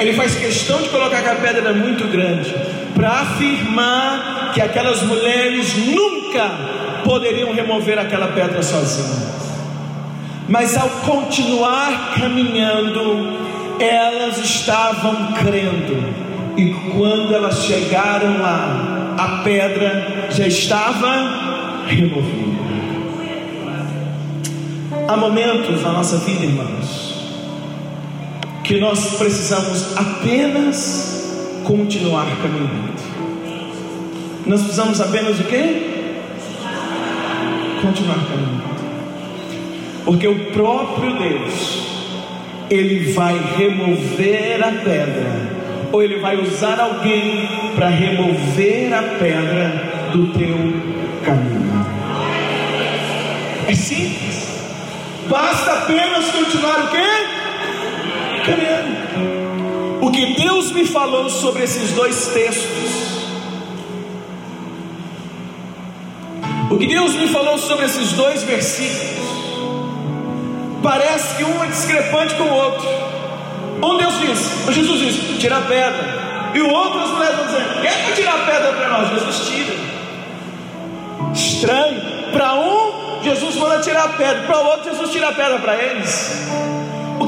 Ele 0.00 0.12
faz 0.12 0.34
questão 0.34 0.80
de 0.80 0.88
colocar 0.88 1.22
que 1.22 1.28
a 1.28 1.34
pedra 1.34 1.70
era 1.70 1.72
muito 1.72 2.06
grande, 2.08 2.54
para 2.94 3.10
afirmar 3.10 4.52
que 4.54 4.60
aquelas 4.60 5.02
mulheres 5.02 5.74
nunca 5.76 6.50
poderiam 7.04 7.52
remover 7.52 7.98
aquela 7.98 8.28
pedra 8.28 8.62
sozinhas. 8.62 9.28
Mas 10.48 10.76
ao 10.76 10.88
continuar 10.88 12.14
caminhando, 12.18 13.36
elas 13.78 14.38
estavam 14.38 15.32
crendo, 15.34 16.14
e 16.56 16.70
quando 16.96 17.34
elas 17.34 17.64
chegaram 17.64 18.38
lá, 18.40 19.14
a 19.18 19.42
pedra 19.42 20.28
já 20.30 20.46
estava 20.46 21.84
removida. 21.86 22.58
Há 25.06 25.16
momentos 25.16 25.82
na 25.82 25.92
nossa 25.92 26.18
vida, 26.18 26.44
irmãos, 26.44 26.97
que 28.68 28.78
nós 28.78 29.16
precisamos 29.16 29.96
apenas 29.96 31.26
continuar 31.64 32.26
caminhando. 32.42 32.92
Nós 34.44 34.60
precisamos 34.60 35.00
apenas 35.00 35.40
o 35.40 35.44
quê? 35.44 36.20
Continuar 37.80 38.18
caminhando. 38.26 38.68
Porque 40.04 40.28
o 40.28 40.52
próprio 40.52 41.18
Deus, 41.18 41.82
Ele 42.68 43.10
vai 43.14 43.40
remover 43.56 44.62
a 44.62 44.72
pedra, 44.72 45.50
ou 45.90 46.02
Ele 46.02 46.18
vai 46.18 46.36
usar 46.36 46.78
alguém 46.78 47.48
para 47.74 47.88
remover 47.88 48.92
a 48.92 49.02
pedra 49.18 50.10
do 50.12 50.26
teu 50.34 50.58
caminho. 51.24 51.86
É 53.66 53.74
simples. 53.74 54.46
Basta 55.26 55.72
apenas 55.72 56.30
continuar 56.30 56.84
o 56.84 56.88
quê? 56.88 57.37
O 60.00 60.10
que 60.10 60.34
Deus 60.34 60.72
me 60.72 60.84
falou 60.86 61.28
sobre 61.28 61.64
esses 61.64 61.92
dois 61.92 62.28
textos. 62.28 63.18
O 66.70 66.76
que 66.76 66.86
Deus 66.86 67.14
me 67.14 67.28
falou 67.28 67.58
sobre 67.58 67.86
esses 67.86 68.12
dois 68.12 68.42
versículos. 68.42 69.28
Parece 70.82 71.36
que 71.36 71.44
um 71.44 71.64
é 71.64 71.66
discrepante 71.66 72.34
com 72.34 72.44
o 72.44 72.52
outro. 72.52 72.88
Um 73.82 73.96
Deus 73.96 74.14
diz, 74.20 74.74
Jesus 74.74 75.00
diz, 75.00 75.38
tira 75.38 75.58
a 75.58 75.62
pedra. 75.62 76.50
E 76.54 76.60
o 76.60 76.68
outro 76.70 77.00
as 77.00 77.10
mulheres 77.10 77.36
vão 77.36 77.46
dizer, 77.46 77.80
quer 77.82 78.06
que 78.06 78.12
tirar 78.12 78.34
a 78.34 78.46
pedra 78.46 78.72
para 78.72 78.88
nós? 78.88 79.10
Jesus 79.10 79.48
tira. 79.48 79.74
Estranho. 81.34 82.18
Para 82.32 82.54
um 82.54 82.98
Jesus 83.22 83.56
manda 83.56 83.80
tirar 83.80 84.04
a 84.04 84.08
pedra, 84.10 84.42
para 84.44 84.58
o 84.58 84.66
outro, 84.66 84.90
Jesus 84.90 85.10
tira 85.10 85.28
a 85.28 85.32
pedra 85.32 85.58
para 85.58 85.76
eles. 85.76 86.48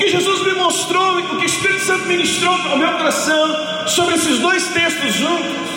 Que 0.01 0.09
Jesus 0.09 0.43
me 0.47 0.55
mostrou, 0.55 1.19
o 1.19 1.37
que 1.37 1.43
o 1.43 1.45
Espírito 1.45 1.85
Santo 1.85 2.07
ministrou 2.07 2.55
ao 2.71 2.79
meu 2.79 2.91
coração 2.93 3.87
sobre 3.87 4.15
esses 4.15 4.39
dois 4.39 4.67
textos 4.69 5.13
juntos, 5.13 5.69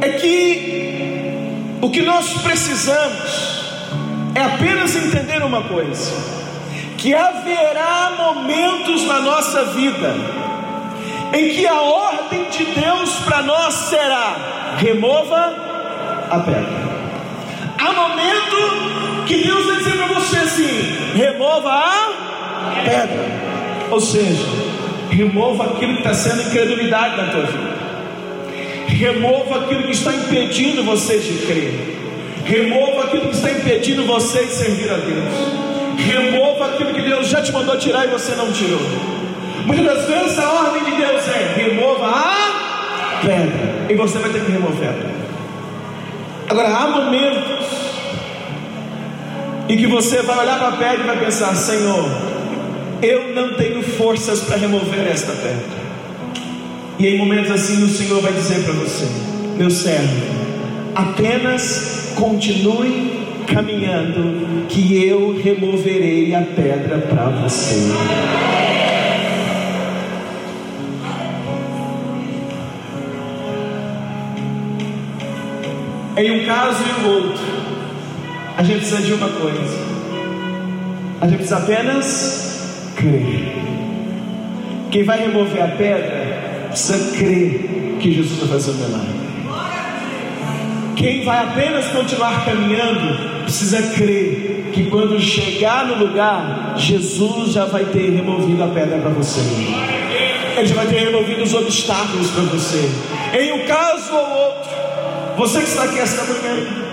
é 0.00 0.08
que 0.08 1.76
o 1.80 1.88
que 1.88 2.02
nós 2.02 2.28
precisamos 2.42 3.62
é 4.34 4.42
apenas 4.42 4.96
entender 4.96 5.40
uma 5.44 5.62
coisa: 5.62 6.12
que 6.98 7.14
haverá 7.14 8.14
momentos 8.18 9.04
na 9.04 9.20
nossa 9.20 9.66
vida 9.66 10.12
em 11.32 11.50
que 11.50 11.68
a 11.68 11.80
ordem 11.80 12.50
de 12.50 12.64
Deus 12.64 13.10
para 13.20 13.42
nós 13.42 13.72
será: 13.72 14.74
remova 14.76 15.54
a 16.32 16.38
pedra. 16.40 16.96
Há 17.78 17.92
momento 17.92 19.15
que 19.26 19.42
Deus 19.42 19.66
vai 19.66 19.76
dizer 19.76 19.96
para 19.96 20.06
você 20.06 20.36
assim: 20.36 20.96
remova 21.14 21.70
a 21.70 22.82
pedra, 22.84 23.26
ou 23.90 24.00
seja, 24.00 24.46
remova 25.10 25.64
aquilo 25.64 25.94
que 25.94 25.98
está 25.98 26.14
sendo 26.14 26.42
incredulidade 26.42 27.16
na 27.16 27.24
tua 27.28 27.42
vida, 27.42 27.76
remova 28.86 29.64
aquilo 29.64 29.82
que 29.82 29.92
está 29.92 30.12
impedindo 30.12 30.84
você 30.84 31.18
de 31.18 31.46
crer, 31.46 31.98
remova 32.44 33.04
aquilo 33.04 33.28
que 33.28 33.36
está 33.36 33.50
impedindo 33.50 34.04
você 34.04 34.44
de 34.44 34.52
servir 34.52 34.90
a 34.90 34.96
Deus, 34.96 35.34
remova 35.98 36.66
aquilo 36.66 36.94
que 36.94 37.02
Deus 37.02 37.26
já 37.28 37.42
te 37.42 37.52
mandou 37.52 37.76
tirar 37.76 38.06
e 38.06 38.08
você 38.08 38.34
não 38.36 38.52
tirou. 38.52 38.80
Muitas 39.66 39.84
das 39.84 40.06
vezes 40.06 40.38
a 40.38 40.48
ordem 40.48 40.84
de 40.84 40.92
Deus 40.92 41.28
é: 41.28 41.54
remova 41.56 42.06
a 42.06 43.20
pedra, 43.20 43.86
e 43.90 43.94
você 43.94 44.18
vai 44.18 44.30
ter 44.30 44.44
que 44.44 44.52
remover. 44.52 44.94
Agora, 46.48 46.68
há 46.68 46.86
momentos 46.86 47.66
em 49.68 49.76
que 49.76 49.86
você 49.86 50.22
vai 50.22 50.38
olhar 50.38 50.58
para 50.58 50.68
a 50.68 50.72
pedra 50.72 51.02
e 51.02 51.06
vai 51.06 51.24
pensar: 51.24 51.54
Senhor, 51.54 52.08
eu 53.02 53.34
não 53.34 53.54
tenho 53.54 53.82
forças 53.82 54.40
para 54.40 54.56
remover 54.56 55.06
esta 55.06 55.32
pedra. 55.32 55.86
E 56.98 57.06
em 57.06 57.18
momentos 57.18 57.50
assim, 57.50 57.82
o 57.84 57.88
Senhor 57.88 58.20
vai 58.20 58.32
dizer 58.32 58.62
para 58.64 58.72
você: 58.74 59.06
Meu 59.56 59.70
servo, 59.70 60.22
apenas 60.94 62.12
continue 62.14 63.26
caminhando, 63.46 64.66
que 64.68 65.04
eu 65.04 65.40
removerei 65.42 66.34
a 66.34 66.42
pedra 66.42 66.98
para 66.98 67.28
você. 67.30 67.92
Em 76.16 76.30
um 76.30 76.46
caso 76.46 76.82
e 76.82 77.04
o 77.04 77.12
outro, 77.12 77.65
a 78.56 78.62
gente 78.62 78.78
precisa 78.78 79.02
de 79.02 79.12
uma 79.12 79.28
coisa: 79.28 79.78
a 81.20 81.26
gente 81.26 81.36
precisa 81.36 81.58
apenas 81.58 82.92
crer. 82.96 83.54
Quem 84.90 85.04
vai 85.04 85.18
remover 85.18 85.62
a 85.62 85.68
pedra 85.68 86.68
precisa 86.68 87.16
crer 87.16 87.98
que 88.00 88.12
Jesus 88.12 88.38
vai 88.40 88.48
fazer 88.48 88.70
o 88.70 88.74
milagre. 88.74 89.26
Quem 90.96 91.24
vai 91.24 91.44
apenas 91.44 91.86
continuar 91.88 92.44
caminhando 92.46 93.42
precisa 93.42 93.82
crer 93.94 94.70
que 94.72 94.84
quando 94.84 95.20
chegar 95.20 95.86
no 95.86 96.06
lugar, 96.06 96.74
Jesus 96.76 97.52
já 97.52 97.66
vai 97.66 97.84
ter 97.84 98.10
removido 98.10 98.62
a 98.64 98.68
pedra 98.68 98.98
para 98.98 99.10
você. 99.10 99.40
Ele 100.56 100.66
já 100.66 100.74
vai 100.74 100.86
ter 100.86 101.00
removido 101.00 101.42
os 101.42 101.52
obstáculos 101.52 102.30
para 102.30 102.44
você. 102.44 102.90
Em 103.38 103.52
um 103.52 103.66
caso 103.66 104.14
ou 104.14 104.30
outro, 104.30 104.70
você 105.36 105.58
que 105.58 105.68
está 105.68 105.84
aqui 105.84 105.98
esta 105.98 106.24
manhã, 106.24 106.85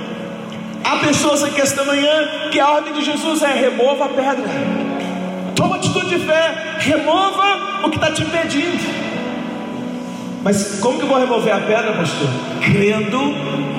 há 0.94 0.98
pessoas 1.00 1.44
aqui 1.44 1.60
esta 1.60 1.84
manhã 1.84 2.50
que 2.52 2.60
a 2.60 2.70
ordem 2.70 2.94
de 2.94 3.04
Jesus 3.04 3.42
é 3.42 3.54
remova 3.54 4.06
a 4.06 4.10
pedra. 4.10 4.50
Toma 5.56 5.78
atitude 5.78 6.08
de 6.08 6.26
fé, 6.26 6.78
remova 6.80 7.82
o 7.84 7.90
que 7.90 7.98
está 7.98 8.12
te 8.12 8.24
impedindo. 8.24 9.14
Mas 10.44 10.80
como 10.80 10.98
que 10.98 11.04
eu 11.04 11.08
vou 11.08 11.20
remover 11.20 11.54
a 11.54 11.60
pedra, 11.60 11.94
pastor? 11.94 12.28
Crendo 12.62 13.20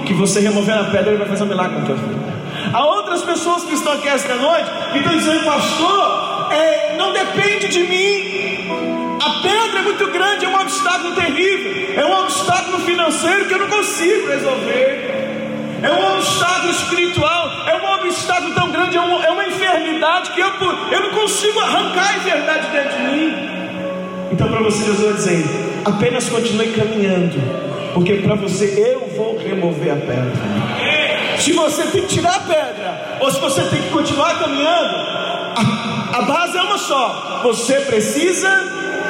que 0.07 0.15
você 0.15 0.41
removendo 0.41 0.81
a 0.81 0.85
pedra, 0.85 1.11
ele 1.11 1.19
vai 1.19 1.29
fazer 1.29 1.45
um 1.45 1.49
milagre 1.49 1.79
na 1.79 1.87
tua 1.87 1.95
vida. 1.95 2.35
Há 2.73 2.85
outras 2.85 3.23
pessoas 3.23 3.65
que 3.65 3.75
estão 3.75 3.93
aqui 3.93 4.09
esta 4.09 4.35
noite 4.35 4.71
que 4.93 4.99
estão 4.99 5.17
dizendo, 5.17 5.45
pastor, 5.45 6.49
é, 6.53 6.97
não 6.97 7.13
depende 7.13 7.69
de 7.69 7.81
mim. 7.81 9.19
A 9.21 9.43
pedra 9.43 9.81
é 9.81 9.83
muito 9.83 10.07
grande, 10.11 10.45
é 10.47 10.49
um 10.49 10.61
obstáculo 10.61 11.15
terrível, 11.15 12.03
é 12.03 12.07
um 12.07 12.23
obstáculo 12.23 12.79
financeiro 12.81 13.47
que 13.47 13.55
eu 13.55 13.59
não 13.59 13.69
consigo 13.69 14.29
resolver, 14.29 15.24
é 15.85 15.93
um 15.93 16.17
obstáculo 16.17 16.71
espiritual, 16.71 17.69
é 17.69 17.77
um 17.77 18.07
obstáculo 18.07 18.55
tão 18.55 18.71
grande, 18.71 18.97
é, 18.97 19.01
um, 19.01 19.23
é 19.23 19.31
uma 19.31 19.47
enfermidade 19.47 20.31
que 20.31 20.41
eu, 20.41 20.49
eu 20.91 21.01
não 21.01 21.11
consigo 21.11 21.61
arrancar 21.61 22.15
a 22.15 22.17
enfermidade 22.17 22.69
dentro 22.71 22.97
de 22.97 23.03
mim. 23.03 23.35
Então, 24.33 24.49
para 24.49 24.63
você, 24.63 24.85
Jesus 24.85 25.05
vai 25.05 25.13
dizer: 25.13 25.45
apenas 25.85 26.29
continue 26.29 26.69
caminhando, 26.69 27.41
porque 27.93 28.15
para 28.15 28.35
você 28.35 28.65
eu 28.79 29.13
vou 29.15 29.39
remover 29.39 29.93
a 29.93 29.97
pedra. 29.97 30.33
Se 31.39 31.53
você 31.53 31.83
tem 31.85 32.03
que 32.03 32.15
tirar 32.15 32.37
a 32.37 32.41
pedra, 32.41 33.19
ou 33.21 33.31
se 33.31 33.39
você 33.39 33.63
tem 33.65 33.83
que 33.83 33.91
continuar 33.91 34.39
caminhando, 34.39 34.95
a, 35.57 36.19
a 36.19 36.23
base 36.23 36.57
é 36.57 36.63
uma 36.63 36.79
só: 36.79 37.41
você 37.43 37.75
precisa 37.81 38.49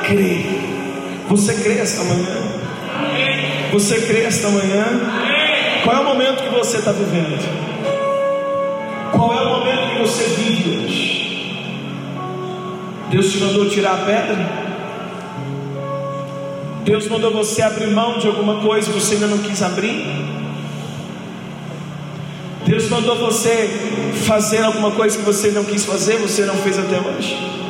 crê. 0.05 0.45
Você 1.29 1.55
crê 1.55 1.79
esta 1.79 2.03
manhã? 2.03 2.65
Você 3.73 4.01
crê 4.01 4.25
esta 4.25 4.49
manhã? 4.49 4.85
Qual 5.85 5.95
é 5.95 6.01
o 6.01 6.05
momento 6.05 6.43
que 6.43 6.49
você 6.49 6.79
está 6.79 6.93
vivendo? 6.93 7.39
Qual 9.13 9.35
é 9.35 9.43
o 9.43 9.49
momento 9.51 9.93
que 9.93 9.99
você 10.01 10.25
vive 10.25 10.79
hoje? 10.79 11.15
Deus 13.11 13.31
te 13.31 13.39
mandou 13.39 13.69
tirar 13.69 13.93
a 13.93 13.97
pedra? 13.99 14.65
Deus 16.85 17.07
mandou 17.09 17.31
você 17.33 17.61
abrir 17.61 17.89
mão 17.89 18.19
de 18.19 18.27
alguma 18.27 18.63
coisa 18.63 18.91
que 18.91 18.99
você 18.99 19.17
ainda 19.17 19.27
não 19.27 19.39
quis 19.39 19.63
abrir? 19.63 20.07
Deus 22.65 22.89
mandou 22.89 23.17
você 23.17 23.69
fazer 24.27 24.65
alguma 24.65 24.91
coisa 24.93 25.19
que 25.19 25.25
você 25.25 25.51
não 25.51 25.65
quis 25.65 25.85
fazer, 25.85 26.17
você 26.17 26.47
não 26.47 26.57
fez 26.57 26.79
até 26.79 26.99
hoje? 26.99 27.64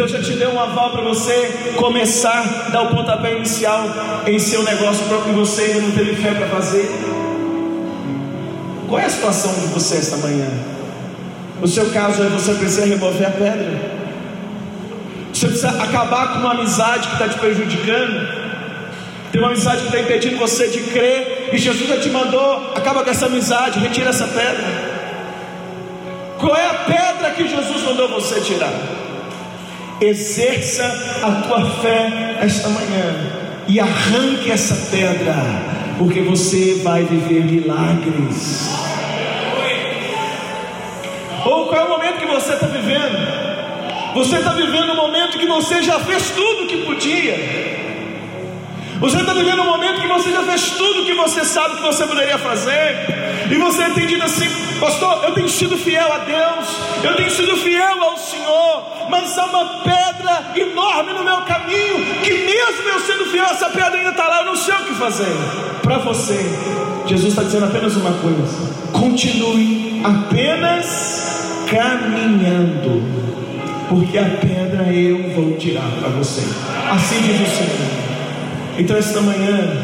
Deus 0.00 0.12
já 0.12 0.22
te 0.22 0.32
deu 0.32 0.48
um 0.54 0.58
aval 0.58 0.92
para 0.92 1.02
você 1.02 1.74
começar, 1.76 2.70
dar 2.72 2.84
o 2.84 2.88
pontapé 2.88 3.36
inicial 3.36 3.84
em 4.26 4.38
seu 4.38 4.62
negócio 4.62 5.04
próprio 5.04 5.34
que 5.34 5.38
você 5.40 5.64
ainda 5.64 5.80
não 5.80 5.90
teve 5.90 6.14
fé 6.16 6.32
para 6.32 6.48
fazer. 6.48 6.90
Qual 8.88 8.98
é 8.98 9.04
a 9.04 9.10
situação 9.10 9.52
de 9.52 9.66
você 9.66 9.98
esta 9.98 10.16
manhã? 10.16 10.48
O 11.60 11.68
seu 11.68 11.90
caso 11.90 12.22
é 12.22 12.28
você 12.28 12.54
precisa 12.54 12.86
remover 12.86 13.28
a 13.28 13.30
pedra. 13.30 14.00
Você 15.34 15.48
precisa 15.48 15.68
acabar 15.68 16.32
com 16.32 16.38
uma 16.38 16.52
amizade 16.52 17.06
que 17.06 17.12
está 17.12 17.28
te 17.28 17.38
prejudicando. 17.38 18.26
Tem 19.30 19.38
uma 19.38 19.50
amizade 19.50 19.82
que 19.82 19.88
está 19.88 20.00
impedindo 20.00 20.38
você 20.38 20.68
de 20.68 20.80
crer. 20.80 21.50
E 21.52 21.58
Jesus 21.58 21.86
já 21.86 21.98
te 21.98 22.08
mandou, 22.08 22.72
acaba 22.74 23.04
com 23.04 23.10
essa 23.10 23.26
amizade, 23.26 23.78
retira 23.78 24.08
essa 24.08 24.26
pedra. 24.26 24.64
Qual 26.38 26.56
é 26.56 26.70
a 26.70 26.74
pedra 26.86 27.30
que 27.32 27.46
Jesus 27.46 27.82
mandou 27.82 28.08
você 28.08 28.40
tirar? 28.40 28.72
Exerça 30.00 30.84
a 31.22 31.42
tua 31.42 31.70
fé 31.82 32.38
esta 32.40 32.68
manhã 32.70 33.40
e 33.68 33.78
arranque 33.78 34.50
essa 34.50 34.74
pedra, 34.90 35.34
porque 35.98 36.22
você 36.22 36.80
vai 36.82 37.04
viver 37.04 37.44
milagres. 37.44 38.70
Ou 41.44 41.66
qual 41.66 41.82
é 41.82 41.84
o 41.84 41.88
momento 41.90 42.18
que 42.18 42.26
você 42.26 42.54
está 42.54 42.66
vivendo? 42.66 44.14
Você 44.14 44.36
está 44.36 44.52
vivendo 44.54 44.92
um 44.92 44.96
momento 44.96 45.38
que 45.38 45.46
você 45.46 45.82
já 45.82 46.00
fez 46.00 46.30
tudo 46.30 46.66
que 46.66 46.78
podia. 46.78 47.79
Você 49.00 49.16
está 49.16 49.32
vivendo 49.32 49.62
um 49.62 49.66
momento 49.66 50.02
que 50.02 50.06
você 50.06 50.30
já 50.30 50.42
fez 50.42 50.70
tudo 50.72 51.06
que 51.06 51.14
você 51.14 51.42
sabe 51.42 51.76
que 51.76 51.82
você 51.82 52.06
poderia 52.06 52.36
fazer. 52.36 53.48
E 53.50 53.56
você 53.56 53.88
tem 53.90 54.06
dito 54.06 54.22
assim, 54.22 54.46
pastor, 54.78 55.24
eu 55.24 55.32
tenho 55.32 55.48
sido 55.48 55.78
fiel 55.78 56.12
a 56.12 56.18
Deus, 56.18 56.68
eu 57.02 57.16
tenho 57.16 57.30
sido 57.30 57.56
fiel 57.56 58.04
ao 58.04 58.18
Senhor, 58.18 59.08
mas 59.08 59.38
há 59.38 59.46
uma 59.46 59.64
pedra 59.82 60.52
enorme 60.54 61.14
no 61.14 61.24
meu 61.24 61.38
caminho, 61.38 62.22
que 62.22 62.30
mesmo 62.30 62.88
eu 62.92 63.00
sendo 63.00 63.24
fiel, 63.30 63.46
essa 63.46 63.70
pedra 63.70 63.96
ainda 63.96 64.10
está 64.10 64.28
lá, 64.28 64.40
eu 64.40 64.46
não 64.46 64.56
sei 64.56 64.74
o 64.74 64.84
que 64.84 64.94
fazer. 64.94 65.34
Para 65.82 65.96
você, 65.98 66.38
Jesus 67.06 67.30
está 67.30 67.42
dizendo 67.42 67.64
apenas 67.64 67.96
uma 67.96 68.12
coisa: 68.12 68.44
continue 68.92 70.02
apenas 70.04 71.64
caminhando, 71.70 73.02
porque 73.88 74.18
a 74.18 74.24
pedra 74.24 74.92
eu 74.92 75.34
vou 75.34 75.56
tirar 75.56 75.90
para 75.98 76.10
você. 76.10 76.42
Assim 76.90 77.22
diz 77.22 77.40
o 77.40 77.56
Senhor. 77.56 77.99
Então, 78.80 78.96
esta 78.96 79.20
manhã, 79.20 79.76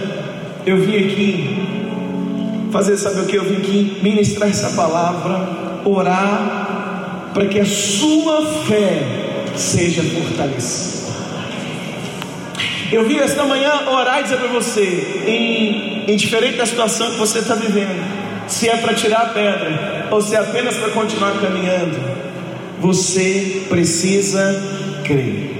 eu 0.64 0.78
vim 0.78 0.96
aqui 0.96 2.70
fazer, 2.72 2.96
sabe 2.96 3.20
o 3.20 3.26
que? 3.26 3.36
Eu 3.36 3.44
vim 3.44 3.56
aqui 3.56 3.98
ministrar 4.02 4.48
essa 4.48 4.70
palavra, 4.70 5.82
orar, 5.84 7.30
para 7.34 7.44
que 7.44 7.60
a 7.60 7.66
sua 7.66 8.46
fé 8.66 9.02
seja 9.54 10.02
fortalecida. 10.02 11.12
Eu 12.90 13.06
vim 13.06 13.18
esta 13.18 13.44
manhã 13.44 13.70
orar 13.86 14.20
e 14.20 14.22
dizer 14.22 14.38
para 14.38 14.48
você, 14.48 15.24
em, 15.26 16.10
indiferente 16.10 16.56
da 16.56 16.64
situação 16.64 17.10
que 17.10 17.18
você 17.18 17.40
está 17.40 17.54
vivendo, 17.54 18.02
se 18.48 18.66
é 18.66 18.78
para 18.78 18.94
tirar 18.94 19.20
a 19.20 19.26
pedra 19.26 20.08
ou 20.10 20.22
se 20.22 20.34
é 20.34 20.38
apenas 20.38 20.74
para 20.74 20.88
continuar 20.88 21.38
caminhando, 21.38 22.00
você 22.80 23.66
precisa 23.68 24.58
crer. 25.04 25.50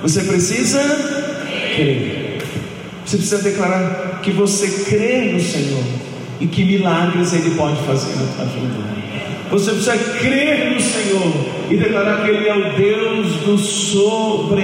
Você 0.00 0.22
precisa 0.22 0.80
crer. 1.76 2.15
Você 3.06 3.18
precisa 3.18 3.40
declarar 3.40 4.20
que 4.20 4.32
você 4.32 4.66
crê 4.84 5.30
no 5.32 5.40
Senhor 5.40 5.84
e 6.40 6.46
que 6.48 6.64
milagres 6.64 7.32
Ele 7.32 7.54
pode 7.54 7.80
fazer 7.82 8.16
na 8.16 8.26
tua 8.34 8.46
vida. 8.46 8.84
Você 9.48 9.70
precisa 9.70 9.96
crer 9.96 10.74
no 10.74 10.80
Senhor 10.80 11.32
e 11.70 11.76
declarar 11.76 12.24
que 12.24 12.30
Ele 12.30 12.48
é 12.48 12.56
o 12.56 12.72
Deus 12.76 13.28
do 13.44 13.56
sobrenatural. 13.58 14.56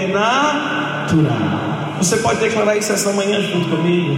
Você 1.99 2.17
pode 2.17 2.41
declarar 2.41 2.77
isso 2.77 2.93
esta 2.93 3.13
manhã 3.13 3.41
junto 3.43 3.69
comigo? 3.69 4.17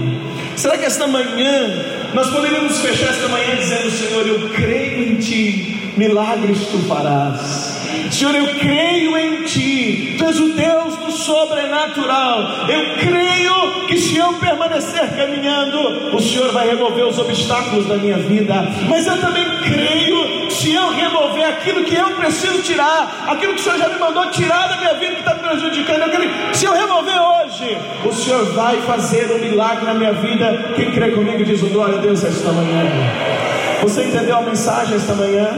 Será 0.57 0.79
que 0.79 0.87
esta 0.87 1.07
manhã 1.07 1.85
nós 2.15 2.31
poderíamos 2.31 2.79
fechar 2.79 3.11
esta 3.11 3.29
manhã 3.29 3.57
dizendo: 3.57 3.91
Senhor, 3.91 4.27
eu 4.27 4.49
creio 4.49 5.13
em 5.13 5.17
Ti, 5.17 5.93
milagres 5.99 6.61
Tu 6.71 6.79
farás. 6.89 7.74
Senhor, 8.15 8.33
eu 8.33 8.47
creio 8.61 9.19
em 9.19 9.43
Ti, 9.43 10.15
Tu 10.17 10.25
és 10.25 10.39
o 10.39 10.53
Deus 10.53 10.97
do 10.99 11.11
sobrenatural. 11.11 12.69
Eu 12.69 12.97
creio 12.99 13.87
que 13.89 13.99
se 13.99 14.17
eu 14.17 14.35
permanecer 14.35 15.17
caminhando, 15.17 16.15
o 16.15 16.21
Senhor 16.21 16.53
vai 16.53 16.69
remover 16.69 17.07
os 17.07 17.19
obstáculos 17.19 17.87
da 17.87 17.97
minha 17.97 18.17
vida. 18.19 18.69
Mas 18.89 19.05
eu 19.09 19.21
também 19.21 19.45
creio, 19.65 20.49
se 20.49 20.73
eu 20.73 20.91
remover 20.91 21.45
aquilo 21.45 21.83
que 21.83 21.97
eu 21.97 22.09
preciso 22.13 22.63
tirar, 22.63 23.27
aquilo 23.27 23.55
que 23.55 23.61
o 23.61 23.65
Senhor 23.65 23.79
já 23.79 23.89
me 23.89 23.99
mandou 23.99 24.31
tirar 24.31 24.69
da 24.69 24.77
minha 24.77 24.95
vida 24.95 25.15
que 25.15 25.21
está 25.21 25.35
me 25.35 25.41
prejudicando, 25.41 26.03
eu 26.03 26.11
creio, 26.11 26.31
se 26.53 26.65
eu 26.67 26.73
remover 26.73 27.21
hoje, 27.21 27.77
o 28.05 28.13
Senhor 28.13 28.45
vai 28.53 28.77
fazer 28.83 29.29
um 29.33 29.39
milagre 29.41 29.87
na 29.87 29.95
minha 29.95 30.13
vida. 30.13 30.73
Quem 30.77 30.93
crê 30.93 31.11
comigo 31.11 31.45
diz 31.45 31.61
o 31.65 31.67
glória 31.67 31.99
a 31.99 32.01
Deus 32.01 32.23
esta 32.23 32.53
manhã. 32.53 32.85
Você 33.83 34.05
entendeu 34.05 34.37
a 34.37 34.43
mensagem 34.43 34.95
esta 34.95 35.15
manhã? 35.15 35.51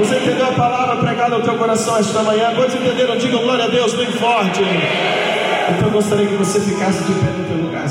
Você 0.00 0.16
entendeu 0.16 0.46
a 0.46 0.52
palavra 0.52 0.96
pregada 0.96 1.34
ao 1.36 1.42
teu 1.42 1.58
coração 1.58 1.98
esta 1.98 2.22
manhã? 2.22 2.54
Quantos 2.56 2.74
entenderam? 2.74 3.18
Digam 3.18 3.42
glória 3.42 3.66
a 3.66 3.68
Deus 3.68 3.92
bem 3.92 4.10
forte. 4.12 4.62
Então 4.62 5.88
eu 5.88 5.92
gostaria 5.92 6.26
que 6.26 6.36
você 6.36 6.58
ficasse 6.58 7.04
de 7.04 7.12
pé 7.12 7.30
no 7.30 7.44
teu 7.44 7.56
lugar. 7.58 7.84